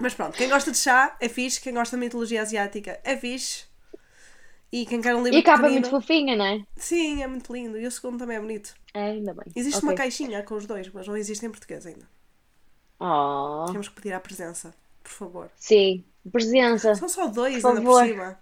Mas 0.00 0.14
pronto, 0.14 0.36
quem 0.36 0.48
gosta 0.48 0.70
de 0.72 0.78
chá 0.78 1.16
é 1.20 1.28
fixe, 1.28 1.60
quem 1.60 1.74
gosta 1.74 1.96
de 1.96 2.00
mitologia 2.00 2.42
asiática 2.42 3.00
é 3.04 3.16
fixe. 3.16 3.64
E 4.72 4.86
quem 4.86 5.00
quer 5.00 5.14
um 5.16 5.22
livro 5.22 5.38
E 5.38 5.40
a 5.40 5.44
capa 5.44 5.66
é 5.66 5.70
muito 5.70 5.90
fofinha, 5.90 6.36
não 6.36 6.44
é? 6.44 6.64
Sim, 6.76 7.22
é 7.22 7.26
muito 7.28 7.52
lindo. 7.52 7.78
E 7.78 7.86
o 7.86 7.90
segundo 7.90 8.18
também 8.18 8.36
é 8.36 8.40
bonito. 8.40 8.74
É, 8.94 9.00
ainda 9.12 9.34
bem. 9.34 9.46
Existe 9.54 9.76
Ok. 9.78 9.88
uma 9.88 9.94
caixinha 9.94 10.42
com 10.42 10.54
os 10.56 10.66
dois, 10.66 10.88
mas 10.92 11.06
não 11.08 11.16
existe 11.16 11.44
em 11.46 11.50
português 11.50 11.86
ainda. 11.86 12.08
Oh, 13.00 13.66
Temos 13.72 13.88
que 13.88 13.94
pedir 13.94 14.12
à 14.12 14.20
presença, 14.20 14.74
por 15.02 15.10
favor. 15.12 15.50
sim, 15.56 16.04
presença. 16.32 16.94
São 16.94 17.08
só 17.08 17.26
dois 17.28 17.62
Por 17.62 17.68
ainda 17.68 17.82
por 17.82 17.94
favor. 17.94 18.06
cima. 18.06 18.40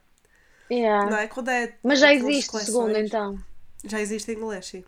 Yeah. 0.71 1.11
Não 1.11 1.17
é? 1.17 1.27
Quando 1.29 1.49
é 1.50 1.79
Mas 1.83 2.00
já 2.00 2.12
existe 2.12 2.55
o 2.57 2.59
segundo 2.61 2.97
então. 2.97 3.38
Já 3.85 4.00
existe 4.00 4.31
em 4.33 4.37
inglês, 4.37 4.67
sim. 4.67 4.85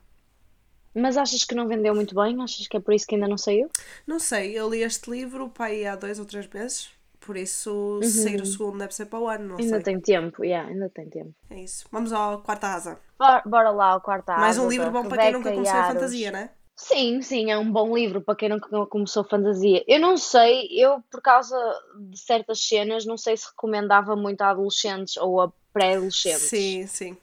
Mas 0.94 1.16
achas 1.16 1.44
que 1.44 1.54
não 1.54 1.68
vendeu 1.68 1.94
muito 1.94 2.14
bem? 2.14 2.40
Achas 2.42 2.66
que 2.66 2.76
é 2.76 2.80
por 2.80 2.92
isso 2.94 3.06
que 3.06 3.14
ainda 3.14 3.28
não 3.28 3.38
saiu? 3.38 3.68
Não 4.06 4.18
sei, 4.18 4.58
eu 4.58 4.68
li 4.68 4.82
este 4.82 5.10
livro 5.10 5.48
pai 5.48 5.86
há 5.86 5.94
dois 5.94 6.18
ou 6.18 6.24
três 6.24 6.48
meses, 6.48 6.90
por 7.20 7.36
isso 7.36 8.00
se 8.02 8.22
sair 8.22 8.40
o 8.40 8.46
segundo 8.46 8.78
deve 8.78 8.94
ser 8.94 9.06
para 9.06 9.18
o 9.18 9.28
ano, 9.28 9.44
não 9.44 9.56
Uhum. 9.56 9.60
Ainda 9.60 9.76
sei. 9.76 9.82
tem 9.84 10.00
tempo, 10.00 10.44
yeah, 10.44 10.68
ainda 10.68 10.88
tem 10.88 11.08
tempo. 11.08 11.32
É 11.48 11.60
isso. 11.60 11.86
Vamos 11.92 12.12
ao 12.12 12.40
quarta 12.40 12.68
asa. 12.68 12.98
Bora, 13.18 13.42
bora 13.46 13.70
lá 13.70 13.90
ao 13.92 14.00
quarto 14.00 14.28
Mais 14.30 14.58
um 14.58 14.62
asa 14.62 14.70
livro 14.70 14.90
bom 14.90 15.04
para 15.08 15.18
quem 15.18 15.32
nunca 15.32 15.52
começou 15.52 15.78
a 15.78 15.84
fantasia, 15.84 16.30
né? 16.30 16.50
Sim, 16.74 17.20
sim, 17.20 17.50
é 17.50 17.58
um 17.58 17.70
bom 17.70 17.94
livro 17.94 18.22
para 18.22 18.34
quem 18.34 18.48
não 18.48 18.58
começou 18.86 19.22
fantasia. 19.22 19.84
Eu 19.86 20.00
não 20.00 20.16
sei, 20.16 20.66
eu 20.72 21.02
por 21.10 21.20
causa 21.20 21.54
de 21.98 22.18
certas 22.18 22.66
cenas, 22.66 23.04
não 23.04 23.18
sei 23.18 23.36
se 23.36 23.46
recomendava 23.48 24.16
muito 24.16 24.40
a 24.40 24.48
adolescentes 24.48 25.18
ou 25.18 25.42
a 25.42 25.52
pré-adolescentes. 25.74 26.48
Sim, 26.48 26.86
sim. 26.86 27.16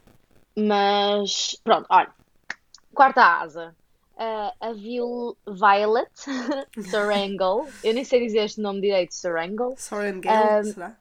Mas 0.55 1.59
pronto, 1.63 1.87
olha. 1.89 2.13
Quarta 2.97 3.41
asa. 3.43 3.75
Uh, 4.15 4.51
a 4.59 4.73
Vil 4.73 5.37
Violet 5.45 6.09
Sorengel. 6.89 7.69
Eu 7.83 7.93
nem 7.93 8.03
sei 8.03 8.25
dizer 8.25 8.45
este 8.45 8.59
nome 8.59 8.81
direito, 8.81 9.13
Sorengel. 9.13 9.75
Sorengale, 9.77 10.61
um, 10.61 10.73
será? 10.73 10.97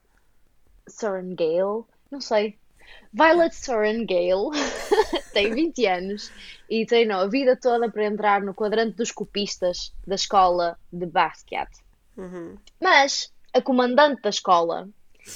Sorengale, 0.86 1.84
não 2.10 2.20
sei. 2.20 2.58
Violet 3.14 3.54
Sorengale 3.54 4.50
tem 5.32 5.54
20 5.54 5.86
anos 5.86 6.30
e 6.68 6.84
treinou 6.84 7.22
a 7.22 7.28
vida 7.28 7.56
toda 7.56 7.90
para 7.90 8.04
entrar 8.04 8.42
no 8.42 8.52
quadrante 8.52 8.94
dos 8.98 9.10
copistas 9.10 9.94
da 10.06 10.16
escola 10.16 10.78
de 10.92 11.06
basquete. 11.06 11.82
Uhum. 12.14 12.58
Mas 12.78 13.32
a 13.54 13.62
comandante 13.62 14.20
da 14.20 14.28
escola, 14.28 14.86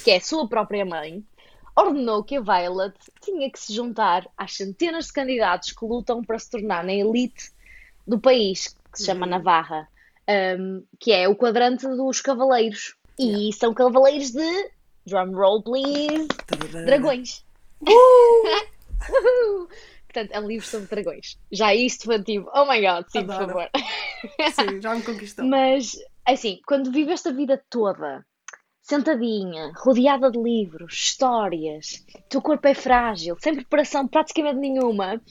que 0.03 0.11
é 0.11 0.17
a 0.17 0.21
sua 0.21 0.47
própria 0.47 0.85
mãe, 0.85 1.25
ordenou 1.75 2.23
que 2.23 2.37
a 2.37 2.41
Violet 2.41 2.93
tinha 3.21 3.49
que 3.49 3.59
se 3.59 3.73
juntar 3.73 4.27
às 4.37 4.55
centenas 4.55 5.07
de 5.07 5.13
candidatos 5.13 5.71
que 5.71 5.85
lutam 5.85 6.23
para 6.23 6.39
se 6.39 6.49
tornar 6.49 6.83
na 6.83 6.93
elite 6.93 7.51
do 8.05 8.19
país, 8.19 8.75
que 8.91 8.99
se 8.99 9.05
chama 9.05 9.25
uhum. 9.25 9.31
Navarra, 9.31 9.87
um, 10.59 10.83
que 10.99 11.11
é 11.11 11.27
o 11.27 11.35
quadrante 11.35 11.87
dos 11.87 12.21
cavaleiros. 12.21 12.95
E 13.19 13.51
são 13.53 13.73
cavaleiros 13.73 14.31
de, 14.31 14.71
drum 15.05 15.31
roll 15.33 15.61
please, 15.61 16.27
dragões. 16.85 17.45
Uh! 17.81 19.67
Portanto, 20.11 20.31
é 20.31 20.39
um 20.41 20.47
livro 20.47 20.67
sobre 20.67 20.87
dragões. 20.87 21.37
Já 21.51 21.73
isto 21.73 22.03
foi 22.03 22.21
tipo, 22.21 22.49
oh 22.53 22.65
my 22.65 22.81
god, 22.81 23.05
sim, 23.07 23.19
Adoro. 23.19 23.39
por 23.39 23.47
favor. 23.47 23.69
Sim, 24.53 24.81
já 24.81 24.93
me 24.93 25.01
conquistou. 25.03 25.45
Mas, 25.45 25.93
assim, 26.25 26.59
quando 26.67 26.91
vive 26.91 27.13
esta 27.13 27.31
vida 27.31 27.63
toda 27.69 28.25
sentadinha, 28.81 29.71
rodeada 29.75 30.29
de 30.31 30.39
livros, 30.39 30.93
histórias, 30.93 32.05
teu 32.29 32.41
corpo 32.41 32.67
é 32.67 32.73
frágil, 32.73 33.37
sem 33.39 33.55
preparação 33.55 34.07
praticamente 34.07 34.59
nenhuma. 34.59 35.21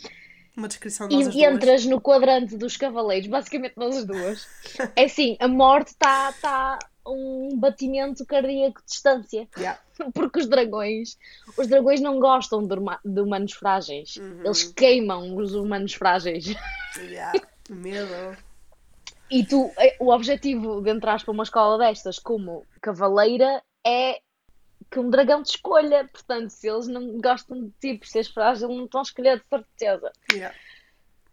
Uma 0.57 0.69
descrição 0.69 1.09
de 1.09 1.17
E 1.17 1.45
entras 1.45 1.85
no 1.85 2.01
quadrante 2.01 2.57
dos 2.57 2.77
cavaleiros, 2.77 3.29
basicamente 3.29 3.75
nós 3.77 3.97
as 3.97 4.05
duas. 4.05 4.47
é 4.97 5.05
assim, 5.05 5.37
a 5.41 5.49
morte 5.49 5.89
está 5.89 6.33
tá 6.35 6.79
um 7.07 7.57
batimento 7.57 8.25
cardíaco 8.25 8.81
de 8.81 8.87
distância. 8.87 9.49
Yeah. 9.57 9.81
Porque 10.15 10.41
os 10.41 10.47
dragões, 10.47 11.19
os 11.57 11.67
dragões 11.67 12.01
não 12.01 12.19
gostam 12.19 12.67
de, 12.67 12.77
de 13.05 13.21
humanos 13.21 13.53
frágeis. 13.53 14.17
Uhum. 14.17 14.43
Eles 14.45 14.65
queimam 14.65 15.37
os 15.37 15.55
humanos 15.55 15.95
frágeis. 15.95 16.55
Yeah. 16.97 17.33
Medo. 17.69 18.37
E 19.31 19.45
tu, 19.45 19.71
eh, 19.79 19.97
o 20.01 20.13
objetivo 20.13 20.81
de 20.83 20.91
entrar 20.91 21.23
para 21.23 21.33
uma 21.33 21.45
escola 21.45 21.79
destas 21.79 22.19
como 22.19 22.67
cavaleira 22.81 23.63
é 23.87 24.21
que 24.91 24.99
um 24.99 25.09
dragão 25.09 25.43
te 25.43 25.51
escolha. 25.51 26.09
Portanto, 26.09 26.51
se 26.51 26.69
eles 26.69 26.89
não 26.89 27.19
gostam 27.19 27.65
de 27.65 27.73
ti 27.81 27.99
por 27.99 28.07
seres 28.07 28.29
frágil, 28.29 28.69
não 28.69 28.85
estão 28.85 29.01
a 29.01 29.03
escolher 29.03 29.39
de 29.39 29.47
certeza. 29.49 30.13
Yeah. 30.33 30.57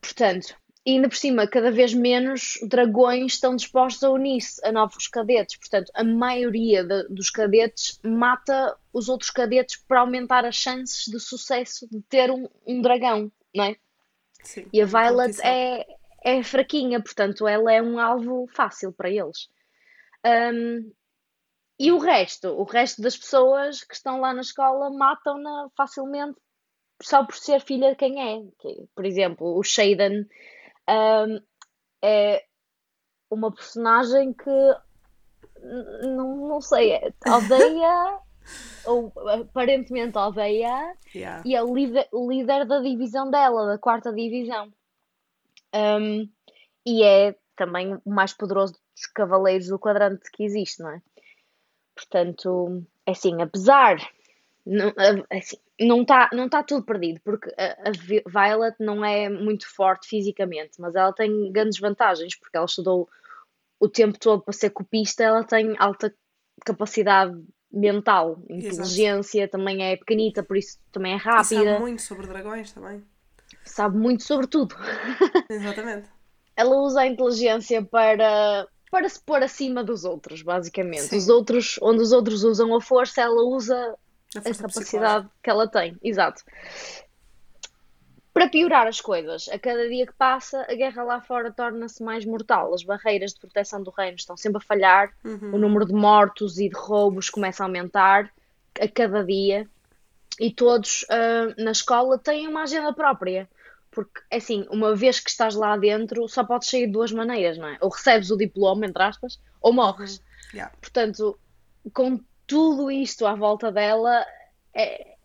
Portanto, 0.02 0.56
e 0.88 0.92
ainda 0.92 1.10
por 1.10 1.18
cima, 1.18 1.46
cada 1.46 1.70
vez 1.70 1.94
menos 1.94 2.58
dragões 2.64 3.34
estão 3.34 3.58
dispostos 3.58 4.02
a 4.06 4.10
unir-se 4.10 4.66
a 4.66 4.72
novos 4.72 5.06
cadetes. 5.08 5.58
Portanto, 5.58 5.92
a 5.94 6.02
maioria 6.02 6.82
de, 6.82 7.10
dos 7.10 7.30
cadetes 7.30 8.00
mata 8.02 8.78
os 8.94 9.10
outros 9.10 9.30
cadetes 9.30 9.76
para 9.86 10.00
aumentar 10.00 10.46
as 10.46 10.56
chances 10.56 11.04
de 11.12 11.20
sucesso 11.20 11.86
de 11.92 12.02
ter 12.04 12.32
um, 12.32 12.48
um 12.66 12.82
dragão, 12.82 13.30
não 13.54 13.66
é? 13.66 13.76
Sim, 14.42 14.66
e 14.72 14.82
a 14.82 14.86
Violet 14.86 15.38
é, 15.44 15.86
é 16.24 16.42
fraquinha, 16.42 17.02
portanto 17.02 17.46
ela 17.46 17.70
é 17.74 17.82
um 17.82 18.00
alvo 18.00 18.48
fácil 18.48 18.94
para 18.94 19.10
eles. 19.10 19.50
Um, 20.26 20.90
e 21.80 21.92
o 21.92 21.98
resto, 21.98 22.50
o 22.50 22.64
resto 22.64 23.02
das 23.02 23.16
pessoas 23.16 23.84
que 23.84 23.94
estão 23.94 24.20
lá 24.20 24.34
na 24.34 24.42
escola 24.42 24.90
matam-na 24.90 25.70
facilmente 25.76 26.40
só 27.02 27.24
por 27.24 27.36
ser 27.36 27.62
filha 27.62 27.92
de 27.92 27.96
quem 27.96 28.20
é. 28.20 28.42
Por 28.96 29.06
exemplo, 29.06 29.58
o 29.58 29.64
Shaden 29.64 30.28
um, 30.90 31.42
é 32.02 32.44
uma 33.30 33.54
personagem 33.54 34.34
que 34.34 34.76
não, 36.04 36.48
não 36.48 36.62
sei, 36.62 36.94
é, 36.94 37.14
odeia 37.28 38.20
ou 38.86 39.12
aparentemente 39.44 40.18
odeia 40.18 40.96
yeah. 41.14 41.44
e 41.46 41.56
é 41.56 41.64
o 41.64 41.74
líder, 41.74 42.08
o 42.12 42.32
líder 42.32 42.66
da 42.66 42.80
divisão 42.80 43.30
dela, 43.30 43.68
da 43.68 43.78
quarta 43.78 44.14
divisão. 44.14 44.72
Um, 45.76 46.30
e 46.86 47.04
é 47.04 47.36
também 47.56 47.96
o 48.06 48.10
mais 48.10 48.34
poderoso 48.34 48.74
dos 48.74 49.06
cavaleiros 49.14 49.68
do 49.68 49.78
quadrante 49.78 50.32
que 50.32 50.44
existe, 50.44 50.82
não 50.82 50.92
é? 50.92 51.02
Portanto, 51.98 52.84
é 53.06 53.12
assim, 53.12 53.42
apesar. 53.42 53.98
Não, 54.66 54.94
é 55.30 55.38
assim, 55.38 55.58
não 55.80 56.02
está 56.02 56.30
não 56.34 56.50
tá 56.50 56.62
tudo 56.62 56.86
perdido, 56.86 57.22
porque 57.24 57.50
a, 57.58 57.90
a, 57.90 57.92
Violet 58.26 58.76
não 58.80 59.04
é 59.04 59.30
muito 59.30 59.66
forte 59.74 60.10
fisicamente, 60.10 60.80
mas 60.80 60.94
ela 60.96 61.14
tem 61.14 61.52
grandes 61.52 61.80
vantagens, 61.80 62.38
porque 62.38 62.58
ela 62.58 62.66
estudou 62.66 63.08
o 63.80 63.88
tempo 63.88 64.20
todo 64.20 64.44
para 64.44 64.54
ser 64.54 64.72
copista, 64.72 65.24
ela 65.24 65.44
tem 65.44 65.76
alta 65.80 66.14
capacidade 66.66 67.42
mental, 67.72 68.42
inteligência, 68.50 69.42
Exato. 69.44 69.58
também 69.58 69.84
é 69.84 69.96
pequenita, 69.96 70.44
por 70.44 70.58
isso 70.58 70.80
também 70.92 71.14
é 71.14 71.18
rápida. 71.18 71.62
E 71.62 71.66
sabe 71.66 71.80
muito 71.80 72.02
sobre 72.02 72.28
dragões 72.28 72.72
também 72.74 73.04
sabe 73.68 73.98
muito 73.98 74.24
sobre 74.24 74.48
tudo. 74.48 74.76
Exatamente. 75.50 76.10
Ela 76.56 76.76
usa 76.78 77.02
a 77.02 77.08
inteligência 77.08 77.84
para, 77.84 78.68
para 78.90 79.08
se 79.10 79.22
pôr 79.22 79.44
acima 79.44 79.84
dos 79.84 80.06
outros, 80.06 80.42
basicamente. 80.42 81.04
Sim. 81.04 81.18
Os 81.18 81.30
outros, 81.30 81.80
onde 81.82 82.02
os 82.02 82.12
outros 82.12 82.44
usam 82.44 82.76
a 82.76 82.82
força, 82.82 83.22
ela 83.22 83.44
usa 83.44 83.96
a, 84.36 84.40
a 84.40 84.56
capacidade 84.56 85.28
que 85.44 85.50
ela 85.50 85.68
tem. 85.68 85.98
Exato. 86.02 86.44
Para 88.34 88.50
piorar 88.50 88.86
as 88.86 89.02
coisas, 89.02 89.50
a 89.50 89.58
cada 89.58 89.90
dia 89.90 90.06
que 90.06 90.14
passa, 90.14 90.64
a 90.70 90.76
guerra 90.76 91.04
lá 91.04 91.20
fora 91.20 91.52
torna-se 91.52 92.04
mais 92.04 92.24
mortal. 92.24 92.74
As 92.74 92.84
barreiras 92.84 93.34
de 93.34 93.40
proteção 93.40 93.82
do 93.82 93.90
reino 93.90 94.16
estão 94.16 94.38
sempre 94.38 94.60
a 94.60 94.66
falhar, 94.66 95.12
uhum. 95.26 95.56
o 95.56 95.58
número 95.58 95.86
de 95.86 95.94
mortos 95.94 96.60
e 96.60 96.70
de 96.70 96.76
roubos 96.76 97.32
começa 97.32 97.64
a 97.64 97.66
aumentar 97.66 98.32
a 98.80 98.88
cada 98.88 99.24
dia 99.24 99.68
e 100.40 100.52
todos 100.52 101.04
uh, 101.04 101.64
na 101.64 101.72
escola 101.72 102.18
têm 102.20 102.48
uma 102.48 102.64
agenda 102.64 102.94
própria. 102.94 103.50
Porque, 103.98 104.22
assim, 104.32 104.64
uma 104.70 104.96
vez 104.96 105.20
que 105.20 105.28
estás 105.28 105.56
lá 105.56 105.76
dentro, 105.76 106.30
só 106.30 106.44
podes 106.44 106.70
sair 106.70 106.86
de 106.86 106.92
duas 106.92 107.12
maneiras, 107.12 107.58
não 107.58 107.68
é? 107.68 107.80
Ou 107.82 107.90
recebes 107.90 108.30
o 108.30 108.38
diploma, 108.38 108.86
entre 108.86 109.02
aspas, 109.02 109.40
ou 109.60 109.74
morres. 109.74 110.20
Uhum. 110.20 110.24
Yeah. 110.54 110.76
Portanto, 110.80 111.40
com 111.92 112.20
tudo 112.46 112.92
isto 112.92 113.26
à 113.26 113.34
volta 113.34 113.72
dela, 113.72 114.24
é... 114.72 115.16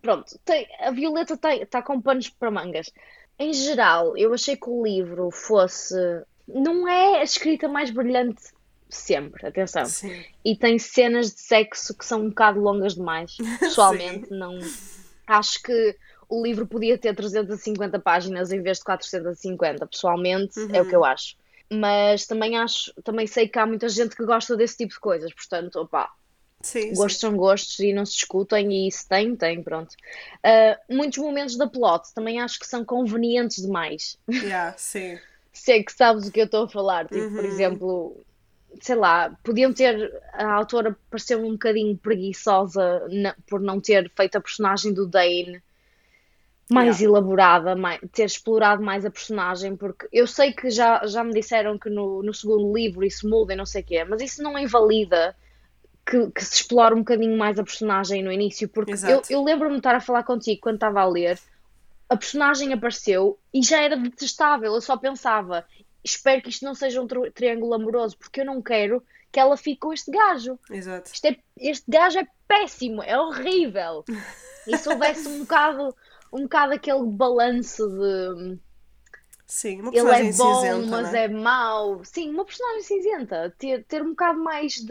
pronto, 0.00 0.38
tem... 0.44 0.68
a 0.78 0.92
Violeta 0.92 1.34
está 1.60 1.82
com 1.82 2.00
panos 2.00 2.28
para 2.28 2.52
mangas. 2.52 2.88
Em 3.36 3.52
geral, 3.52 4.16
eu 4.16 4.32
achei 4.32 4.56
que 4.56 4.70
o 4.70 4.84
livro 4.84 5.32
fosse. 5.32 5.96
Não 6.46 6.86
é 6.86 7.18
a 7.18 7.24
escrita 7.24 7.66
mais 7.66 7.90
brilhante 7.90 8.42
sempre, 8.88 9.44
atenção. 9.44 9.86
Sim. 9.86 10.24
E 10.44 10.54
tem 10.54 10.78
cenas 10.78 11.34
de 11.34 11.40
sexo 11.40 11.98
que 11.98 12.06
são 12.06 12.20
um 12.20 12.28
bocado 12.28 12.60
longas 12.60 12.94
demais. 12.94 13.36
Pessoalmente, 13.58 14.30
não. 14.30 14.56
Acho 15.26 15.60
que 15.64 15.96
o 16.28 16.42
livro 16.42 16.66
podia 16.66 16.98
ter 16.98 17.14
350 17.14 17.98
páginas 17.98 18.52
em 18.52 18.60
vez 18.60 18.78
de 18.78 18.84
450, 18.84 19.86
pessoalmente, 19.86 20.60
uhum. 20.60 20.74
é 20.74 20.82
o 20.82 20.86
que 20.86 20.94
eu 20.94 21.04
acho. 21.04 21.36
Mas 21.70 22.26
também 22.26 22.56
acho, 22.56 22.92
também 23.02 23.26
sei 23.26 23.48
que 23.48 23.58
há 23.58 23.66
muita 23.66 23.88
gente 23.88 24.16
que 24.16 24.24
gosta 24.24 24.56
desse 24.56 24.76
tipo 24.76 24.94
de 24.94 25.00
coisas, 25.00 25.32
portanto, 25.32 25.76
opá, 25.76 26.10
Sim, 26.60 26.92
gostos 26.92 27.14
sim. 27.14 27.20
são 27.20 27.36
gostos 27.36 27.78
e 27.78 27.92
não 27.92 28.04
se 28.04 28.14
discutem, 28.14 28.86
e 28.86 28.90
se 28.90 29.08
tem, 29.08 29.36
tem, 29.36 29.62
pronto. 29.62 29.94
Uh, 30.44 30.94
muitos 30.94 31.18
momentos 31.18 31.56
da 31.56 31.68
plot 31.68 32.12
também 32.14 32.40
acho 32.40 32.58
que 32.58 32.66
são 32.66 32.84
convenientes 32.84 33.62
demais. 33.62 34.18
Yeah, 34.28 34.74
sim. 34.76 35.18
Sei 35.52 35.82
que 35.82 35.92
sabes 35.92 36.28
o 36.28 36.32
que 36.32 36.40
eu 36.40 36.44
estou 36.44 36.64
a 36.64 36.68
falar, 36.68 37.06
tipo, 37.06 37.20
uhum. 37.20 37.34
por 37.34 37.44
exemplo, 37.44 38.24
sei 38.80 38.94
lá, 38.94 39.36
podiam 39.42 39.72
ter. 39.72 40.12
A 40.32 40.52
autora 40.54 40.96
pareceu 41.10 41.44
um 41.44 41.52
bocadinho 41.52 41.96
preguiçosa 41.96 43.06
na, 43.08 43.34
por 43.48 43.60
não 43.60 43.80
ter 43.80 44.10
feito 44.16 44.36
a 44.36 44.40
personagem 44.40 44.92
do 44.92 45.06
Dane 45.06 45.60
mais 46.70 47.00
yeah. 47.00 47.04
elaborada, 47.04 47.74
mais, 47.74 48.00
ter 48.12 48.24
explorado 48.24 48.82
mais 48.82 49.04
a 49.04 49.10
personagem, 49.10 49.74
porque 49.76 50.06
eu 50.12 50.26
sei 50.26 50.52
que 50.52 50.70
já, 50.70 51.06
já 51.06 51.24
me 51.24 51.32
disseram 51.32 51.78
que 51.78 51.88
no, 51.88 52.22
no 52.22 52.34
segundo 52.34 52.74
livro 52.74 53.04
isso 53.04 53.28
muda 53.28 53.54
e 53.54 53.56
não 53.56 53.64
sei 53.64 53.82
o 53.82 53.84
quê, 53.84 54.04
mas 54.04 54.20
isso 54.20 54.42
não 54.42 54.58
invalida 54.58 55.34
que, 56.04 56.30
que, 56.30 56.44
se 56.44 56.56
explore 56.56 56.94
um 56.94 56.98
bocadinho 56.98 57.36
mais 57.36 57.58
a 57.58 57.64
personagem 57.64 58.22
no 58.22 58.30
início, 58.30 58.68
porque 58.68 58.92
eu, 58.92 59.22
eu 59.30 59.42
lembro-me 59.42 59.74
de 59.74 59.78
estar 59.78 59.94
a 59.94 60.00
falar 60.00 60.24
contigo 60.24 60.60
quando 60.60 60.76
estava 60.76 61.00
a 61.00 61.06
ler, 61.06 61.38
a 62.08 62.16
personagem 62.16 62.72
apareceu 62.72 63.38
e 63.52 63.62
já 63.62 63.82
era 63.82 63.96
detestável, 63.96 64.74
eu 64.74 64.80
só 64.80 64.96
pensava, 64.96 65.66
espero 66.04 66.42
que 66.42 66.50
isto 66.50 66.64
não 66.64 66.74
seja 66.74 67.00
um 67.00 67.06
tri 67.06 67.30
triângulo 67.30 67.74
amoroso, 67.74 68.16
porque 68.18 68.40
eu 68.40 68.44
não 68.44 68.60
quero 68.62 69.02
que 69.30 69.38
ela 69.38 69.56
fique 69.56 69.80
com 69.80 69.92
este 69.92 70.10
gajo. 70.10 70.58
Exato. 70.70 71.10
Este, 71.12 71.28
é, 71.28 71.36
este 71.58 71.84
gajo 71.86 72.18
é 72.18 72.26
péssimo, 72.46 73.02
é 73.02 73.18
horrível. 73.18 74.04
E 74.66 74.76
se 74.76 74.86
houvesse 74.86 75.26
um 75.26 75.38
bocado 75.38 75.96
um 76.32 76.42
bocado 76.42 76.74
aquele 76.74 77.04
balanço 77.06 77.88
de. 77.88 78.58
Sim, 79.46 79.80
uma 79.80 79.90
ele 79.94 80.10
é 80.10 80.32
bom, 80.32 80.54
cinzenta, 80.54 80.86
mas 80.86 81.14
é? 81.14 81.24
é 81.24 81.28
mau. 81.28 82.04
Sim, 82.04 82.30
uma 82.30 82.44
personagem 82.44 82.82
cinzenta. 82.82 83.54
Ter, 83.58 83.82
ter 83.84 84.02
um 84.02 84.10
bocado 84.10 84.38
mais 84.38 84.74
de, 84.74 84.84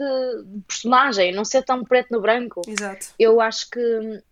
de 0.44 0.60
personagem, 0.66 1.32
não 1.32 1.44
ser 1.44 1.62
tão 1.62 1.84
preto 1.84 2.10
no 2.10 2.20
branco. 2.20 2.62
Exato. 2.66 3.14
Eu 3.18 3.40
acho 3.40 3.70
que 3.70 4.22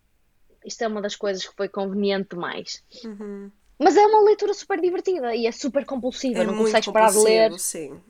isto 0.65 0.81
é 0.81 0.87
uma 0.87 1.01
das 1.01 1.15
coisas 1.15 1.47
que 1.47 1.55
foi 1.55 1.69
conveniente 1.69 2.31
demais. 2.31 2.83
Uhum. 3.05 3.49
Mas 3.79 3.95
é 3.95 4.05
uma 4.05 4.21
leitura 4.21 4.53
super 4.53 4.81
divertida 4.81 5.33
e 5.33 5.47
é 5.47 5.51
super 5.51 5.85
compulsiva, 5.85 6.39
É 6.39 6.45
não 6.45 6.57
consegues 6.57 6.89
parar 6.91 7.11
de 7.11 7.19
ler. 7.19 7.59
sim. 7.59 8.01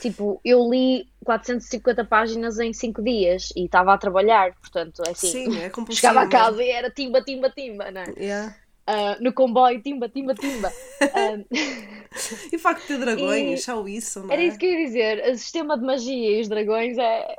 Tipo, 0.00 0.40
eu 0.44 0.68
li 0.70 1.08
450 1.24 2.04
páginas 2.04 2.58
em 2.58 2.72
5 2.72 3.02
dias 3.02 3.48
e 3.56 3.64
estava 3.64 3.92
a 3.92 3.98
trabalhar, 3.98 4.54
portanto, 4.60 5.02
é 5.04 5.10
assim. 5.10 5.32
Sim, 5.32 5.58
é 5.58 5.68
compulsivo. 5.70 6.00
Chegava 6.06 6.20
a 6.26 6.28
casa 6.28 6.62
e 6.62 6.70
era 6.70 6.90
timba, 6.90 7.22
timba, 7.22 7.50
timba, 7.50 7.90
não 7.90 8.00
é? 8.02 8.14
Yeah. 8.16 8.56
Ah, 8.86 9.16
no 9.20 9.32
comboio, 9.32 9.82
timba, 9.82 10.08
timba, 10.08 10.34
timba. 10.34 10.72
Ah, 11.02 11.36
E 12.52 12.56
o 12.56 12.58
facto 12.58 12.80
de 12.82 12.86
ter 12.88 12.98
dragões, 12.98 13.60
E- 13.60 13.62
só 13.62 13.86
isso, 13.86 14.22
não 14.22 14.32
era 14.32 14.42
é? 14.42 14.46
isso 14.46 14.58
que 14.58 14.66
eu 14.66 14.70
ia 14.72 14.86
dizer. 14.86 15.30
O 15.30 15.36
sistema 15.36 15.78
de 15.78 15.84
magia 15.84 16.38
e 16.38 16.40
os 16.40 16.48
dragões 16.48 16.96
é. 16.98 17.36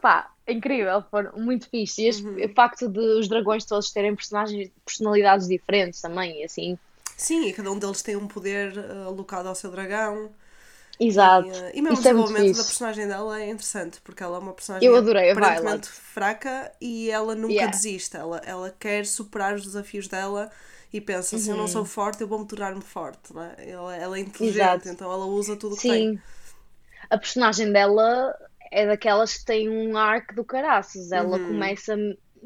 pá, 0.00 0.30
é 0.46 0.52
incrível, 0.52 1.02
foram 1.10 1.32
muito 1.38 1.68
fixe. 1.68 2.02
E 2.02 2.08
este- 2.08 2.24
Uhum. 2.24 2.44
o 2.44 2.48
facto 2.54 2.88
de 2.88 2.98
os 2.98 3.28
dragões 3.28 3.64
todos 3.64 3.90
terem 3.92 4.14
personagens, 4.14 4.70
personalidades 4.84 5.48
diferentes 5.48 6.00
também, 6.00 6.40
e 6.40 6.44
assim. 6.44 6.78
Sim, 7.16 7.46
e 7.46 7.52
cada 7.52 7.70
um 7.70 7.78
deles 7.78 8.02
tem 8.02 8.16
um 8.16 8.26
poder 8.26 8.76
uh, 8.76 9.06
alocado 9.08 9.48
ao 9.48 9.54
seu 9.54 9.70
dragão. 9.70 10.30
Exato. 11.00 11.48
E, 11.48 11.50
uh, 11.50 11.70
e 11.74 11.82
mesmo 11.82 11.98
Isso 11.98 12.08
é 12.08 12.10
o 12.10 12.14
muito 12.14 12.32
desenvolvimento 12.32 12.56
da 12.56 12.64
fixe. 12.64 12.64
personagem 12.64 13.06
dela 13.06 13.40
é 13.40 13.46
interessante, 13.50 14.00
porque 14.02 14.22
ela 14.22 14.36
é 14.36 14.40
uma 14.40 14.54
personagem 14.54 14.88
Eu 14.88 14.96
adorei 14.96 15.30
a 15.30 15.36
aparentemente 15.36 15.88
fraca 15.88 16.72
e 16.80 17.10
ela 17.10 17.34
nunca 17.34 17.66
Yeah. 17.66 17.68
desiste. 17.68 18.16
Ela, 18.16 18.38
ela 18.44 18.70
quer 18.78 19.06
superar 19.06 19.54
os 19.54 19.62
desafios 19.64 20.08
dela 20.08 20.50
e 20.92 21.00
pensa, 21.00 21.38
se 21.38 21.50
eu 21.50 21.56
Uhum. 21.56 21.56
não 21.56 21.68
sou 21.68 21.84
forte, 21.84 22.22
eu 22.22 22.28
vou-me 22.28 22.46
tornar-me 22.46 22.82
forte. 22.82 23.32
Não 23.34 23.42
é? 23.42 23.56
ela, 23.70 23.96
ela 23.96 24.16
é 24.18 24.20
inteligente, 24.20 24.88
Exato. 24.88 24.88
então 24.88 25.12
ela 25.12 25.26
usa 25.26 25.56
tudo 25.56 25.74
o 25.74 25.78
que 25.78 25.84
tem. 25.86 26.06
Sim. 26.06 26.22
A 27.10 27.18
personagem 27.18 27.72
dela 27.72 28.34
é 28.72 28.86
daquelas 28.86 29.38
que 29.38 29.44
tem 29.46 29.68
um 29.70 29.96
arco 29.96 30.34
do 30.34 30.44
caraças. 30.44 31.12
Ela 31.12 31.38
Uhum. 31.38 31.40
começa, 31.40 31.96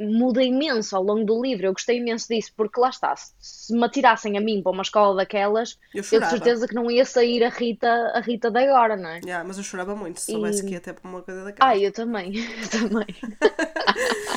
muda 0.00 0.42
imenso 0.42 0.96
ao 0.96 1.02
longo 1.02 1.24
do 1.24 1.42
livro. 1.42 1.66
Eu 1.66 1.72
gostei 1.72 1.98
imenso 1.98 2.28
disso, 2.28 2.52
porque 2.56 2.80
lá 2.80 2.88
está. 2.88 3.14
Se 3.16 3.74
me 3.74 3.84
atirassem 3.84 4.38
a 4.38 4.40
mim 4.40 4.62
para 4.62 4.72
uma 4.72 4.82
escola 4.82 5.16
daquelas, 5.16 5.78
Eu 5.94 6.02
eu 6.10 6.20
de 6.20 6.30
certeza 6.30 6.66
que 6.66 6.74
não 6.74 6.90
ia 6.90 7.04
sair 7.04 7.44
a 7.44 7.48
Rita, 7.50 7.88
a 8.14 8.20
Rita 8.20 8.50
de 8.50 8.58
agora, 8.60 8.96
não 8.96 9.08
é? 9.10 9.20
Yeah, 9.24 9.46
mas 9.46 9.58
eu 9.58 9.64
chorava 9.64 9.94
muito 9.94 10.20
se 10.20 10.32
soubesse 10.32 10.62
E- 10.62 10.66
que 10.66 10.72
ia 10.72 10.78
até 10.78 10.92
para 10.92 11.08
uma 11.08 11.22
coisa 11.22 11.44
daquela. 11.44 11.70
Ah, 11.70 11.76
eu 11.76 11.92
também, 11.92 12.32
eu 12.36 12.68
também. 12.70 13.06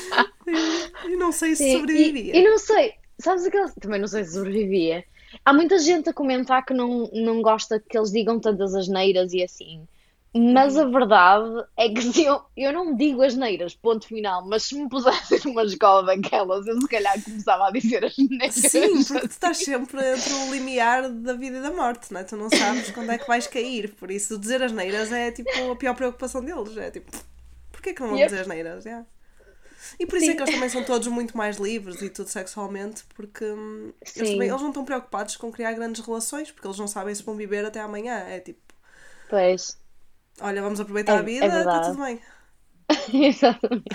E 1.08 1.16
não 1.16 1.32
sei 1.32 1.56
se 1.56 1.64
Sim, 1.64 1.78
sobrevivia. 1.80 2.36
E, 2.36 2.40
e 2.40 2.44
não 2.44 2.58
sei, 2.58 2.94
sabes 3.20 3.46
aquela. 3.46 3.70
Também 3.80 4.00
não 4.00 4.08
sei 4.08 4.24
se 4.24 4.34
sobrevivia. 4.34 5.04
Há 5.46 5.54
muita 5.54 5.78
gente 5.80 6.10
a 6.10 6.14
comentar 6.14 6.64
que 6.66 6.74
não, 6.74 7.10
não 7.14 7.42
gosta 7.42 7.80
que 7.80 7.98
eles 7.98 8.12
digam 8.12 8.40
tantas 8.40 8.76
asneiras 8.76 9.34
e 9.34 9.44
assim. 9.44 9.88
Mas 10.36 10.76
a 10.78 10.86
verdade 10.86 11.64
é 11.78 11.90
que 11.90 12.02
se 12.02 12.24
eu, 12.26 12.44
eu 12.58 12.74
não 12.74 12.96
digo 12.96 13.22
asneiras, 13.22 13.76
ponto 13.76 14.08
final. 14.08 14.44
Mas 14.48 14.64
se 14.64 14.76
me 14.76 14.90
pusessem 14.90 15.40
numa 15.46 15.64
escola 15.66 16.04
daquelas, 16.04 16.66
eu 16.66 16.80
se 16.82 16.88
calhar 16.88 17.22
começava 17.24 17.68
a 17.68 17.72
dizer 17.72 18.04
asneiras. 18.06 18.72
Sim, 18.72 19.04
porque 19.06 19.28
tu 19.28 19.32
estás 19.32 19.58
sempre 19.58 20.00
entre 20.14 20.34
o 20.34 20.52
limiar 20.54 21.10
da 21.10 21.34
vida 21.34 21.58
e 21.58 21.62
da 21.62 21.72
morte, 21.72 22.12
não 22.12 22.22
é? 22.22 22.24
Tu 22.24 22.36
não 22.36 22.50
sabes 22.50 22.92
quando 22.92 23.12
é 23.12 23.18
que 23.18 23.28
vais 23.28 23.48
cair. 23.48 23.94
Por 23.96 24.12
isso, 24.12 24.38
dizer 24.38 24.62
as 24.64 24.72
neiras 24.72 25.12
é 25.12 25.32
tipo 25.32 25.72
a 25.72 25.76
pior 25.76 25.96
preocupação 25.96 26.44
deles. 26.44 26.76
É 26.78 26.92
tipo, 26.92 27.12
porquê 27.72 27.94
que 27.94 28.02
não 28.02 28.10
vão 28.10 28.22
dizer 28.22 28.42
as 28.42 28.48
neiras? 28.48 28.86
Yeah. 28.86 29.06
E 30.00 30.06
por 30.06 30.18
isso 30.18 30.30
é 30.32 30.34
Sim. 30.34 30.36
que 30.36 30.42
eles 30.42 30.52
também 30.52 30.70
são 30.70 30.84
todos 30.84 31.08
muito 31.08 31.36
mais 31.38 31.58
livres 31.58 32.02
e 32.02 32.10
tudo 32.10 32.30
sexualmente, 32.30 33.04
porque 33.16 33.46
hum, 33.46 33.94
eles, 34.16 34.32
também- 34.32 34.50
eles 34.50 34.62
não 34.62 34.70
estão 34.70 34.86
preocupados 34.86 35.36
com 35.38 35.52
criar 35.52 35.74
grandes 35.74 36.06
relações, 36.06 36.52
porque 36.52 36.68
eles 36.68 36.78
não 36.80 36.88
sabem 36.88 37.14
se 37.16 37.24
vão 37.24 37.36
viver 37.36 37.66
até 37.66 37.80
amanhã. 37.82 38.16
É 38.20 38.40
tipo, 38.40 38.62
Pois, 39.28 39.78
olha, 40.42 40.62
vamos 40.62 40.80
aproveitar 40.80 41.14
É- 41.14 41.16
a 41.18 41.20
é 41.20 41.24
vida, 41.24 41.46
está 41.46 41.56
verdade. 41.58 41.88
tudo 41.90 42.04
bem. 42.04 42.20
exatamente. 43.28 43.86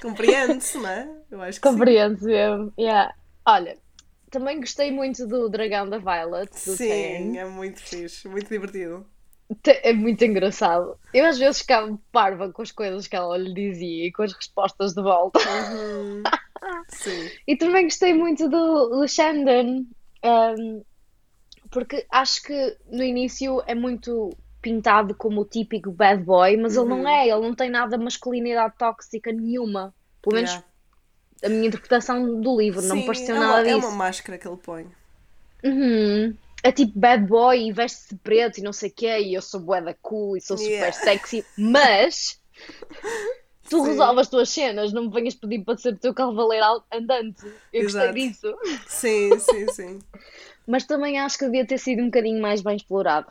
Compreende-se, 0.00 0.78
não 0.78 0.88
é? 0.88 1.08
Eu 1.30 1.40
acho 1.42 1.60
que 1.60 1.68
sim. 1.68 1.74
Compreendo 1.74 2.24
mesmo. 2.24 2.72
Yeah. 2.78 3.14
Olha, 3.46 3.76
também 4.30 4.60
gostei 4.60 4.90
muito 4.90 5.26
do 5.26 5.48
Dragão 5.48 5.88
da 5.88 5.98
Violet, 5.98 6.50
do 6.50 6.76
Sim, 6.76 6.88
Tern. 6.88 7.36
é 7.36 7.44
muito 7.44 7.80
fixe, 7.80 8.28
muito 8.28 8.48
divertido. 8.48 9.06
É 9.66 9.92
muito 9.92 10.24
engraçado. 10.24 10.96
Eu 11.12 11.26
às 11.26 11.38
vezes 11.38 11.60
ficava 11.60 11.98
parva 12.10 12.50
com 12.50 12.62
as 12.62 12.72
coisas 12.72 13.06
que 13.06 13.14
ela 13.14 13.36
lhe 13.36 13.52
dizia 13.52 14.06
e 14.06 14.12
com 14.12 14.22
as 14.22 14.32
respostas 14.32 14.94
de 14.94 15.02
volta. 15.02 15.38
Uhum. 15.40 16.22
Sim. 16.88 17.30
E 17.46 17.54
também 17.56 17.84
gostei 17.84 18.14
muito 18.14 18.48
do, 18.48 18.88
do 18.88 19.06
Shandon, 19.06 19.84
um, 20.24 20.82
porque 21.70 22.06
acho 22.10 22.42
que 22.44 22.76
no 22.90 23.02
início 23.02 23.62
é 23.66 23.74
muito 23.74 24.30
pintado 24.62 25.14
como 25.16 25.42
o 25.42 25.44
típico 25.44 25.90
bad 25.90 26.22
boy, 26.24 26.56
mas 26.56 26.76
ele 26.76 26.84
Uhum. 26.84 27.02
não 27.02 27.08
é, 27.08 27.28
ele 27.28 27.40
não 27.40 27.54
tem 27.54 27.68
nada 27.70 27.98
de 27.98 28.04
masculinidade 28.04 28.74
tóxica 28.78 29.32
nenhuma. 29.32 29.94
Pelo 30.22 30.36
menos 30.36 30.50
Yeah. 30.50 30.66
a 31.44 31.48
minha 31.48 31.66
interpretação 31.68 32.40
do 32.40 32.56
livro, 32.58 32.80
não 32.82 32.96
me 32.96 33.02
Sim, 33.02 33.06
pareceu 33.06 33.36
é 33.36 33.38
nada 33.38 33.62
uma, 33.62 33.68
é 33.68 33.76
disso. 33.76 33.88
uma 33.88 33.96
máscara 33.96 34.38
que 34.38 34.46
ele 34.48 34.56
põe. 34.56 34.86
Uhum. 35.64 36.36
É 36.64 36.70
tipo 36.72 36.96
bad 36.98 37.26
boy 37.26 37.68
e 37.68 37.72
veste-se 37.72 38.16
preto 38.18 38.58
e 38.58 38.62
não 38.62 38.72
sei 38.72 38.88
o 38.90 38.92
quê, 38.94 39.18
e 39.20 39.34
eu 39.34 39.42
sou 39.42 39.60
bué 39.60 39.80
da 39.82 39.94
cool 39.94 40.36
e 40.36 40.40
sou 40.40 40.56
super 40.56 40.70
Yeah. 40.70 40.92
sexy, 40.92 41.44
mas 41.58 42.40
tu 43.68 43.82
Sim. 43.82 43.88
resolves 43.88 44.20
as 44.22 44.28
tuas 44.28 44.48
cenas, 44.50 44.92
não 44.92 45.04
me 45.04 45.10
venhas 45.10 45.34
pedir 45.34 45.64
para 45.64 45.76
ser 45.76 45.94
o 45.94 45.98
teu 45.98 46.14
cavaleiro 46.14 46.64
al- 46.64 46.86
andante. 46.92 47.44
Eu 47.72 47.82
Exato. 47.82 48.14
gostei 48.14 48.28
disso. 48.28 48.54
Sim, 48.86 49.38
sim, 49.40 49.68
sim. 49.68 49.98
Mas 50.66 50.84
também 50.86 51.18
acho 51.18 51.36
que 51.38 51.44
devia 51.46 51.66
ter 51.66 51.78
sido 51.78 52.02
um 52.02 52.06
bocadinho 52.06 52.40
mais 52.40 52.62
bem 52.62 52.76
explorado. 52.76 53.26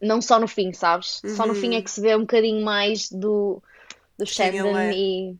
Não 0.00 0.20
só 0.22 0.38
no 0.38 0.48
fim, 0.48 0.72
sabes? 0.72 1.20
Só 1.36 1.44
no 1.46 1.52
Uhum. 1.52 1.60
fim 1.60 1.74
é 1.74 1.82
que 1.82 1.90
se 1.90 2.00
vê 2.00 2.16
um 2.16 2.20
bocadinho 2.20 2.64
mais 2.64 3.10
do, 3.10 3.62
do 4.18 4.24
Shandon 4.26 4.76
é. 4.78 4.92
e 4.94 5.36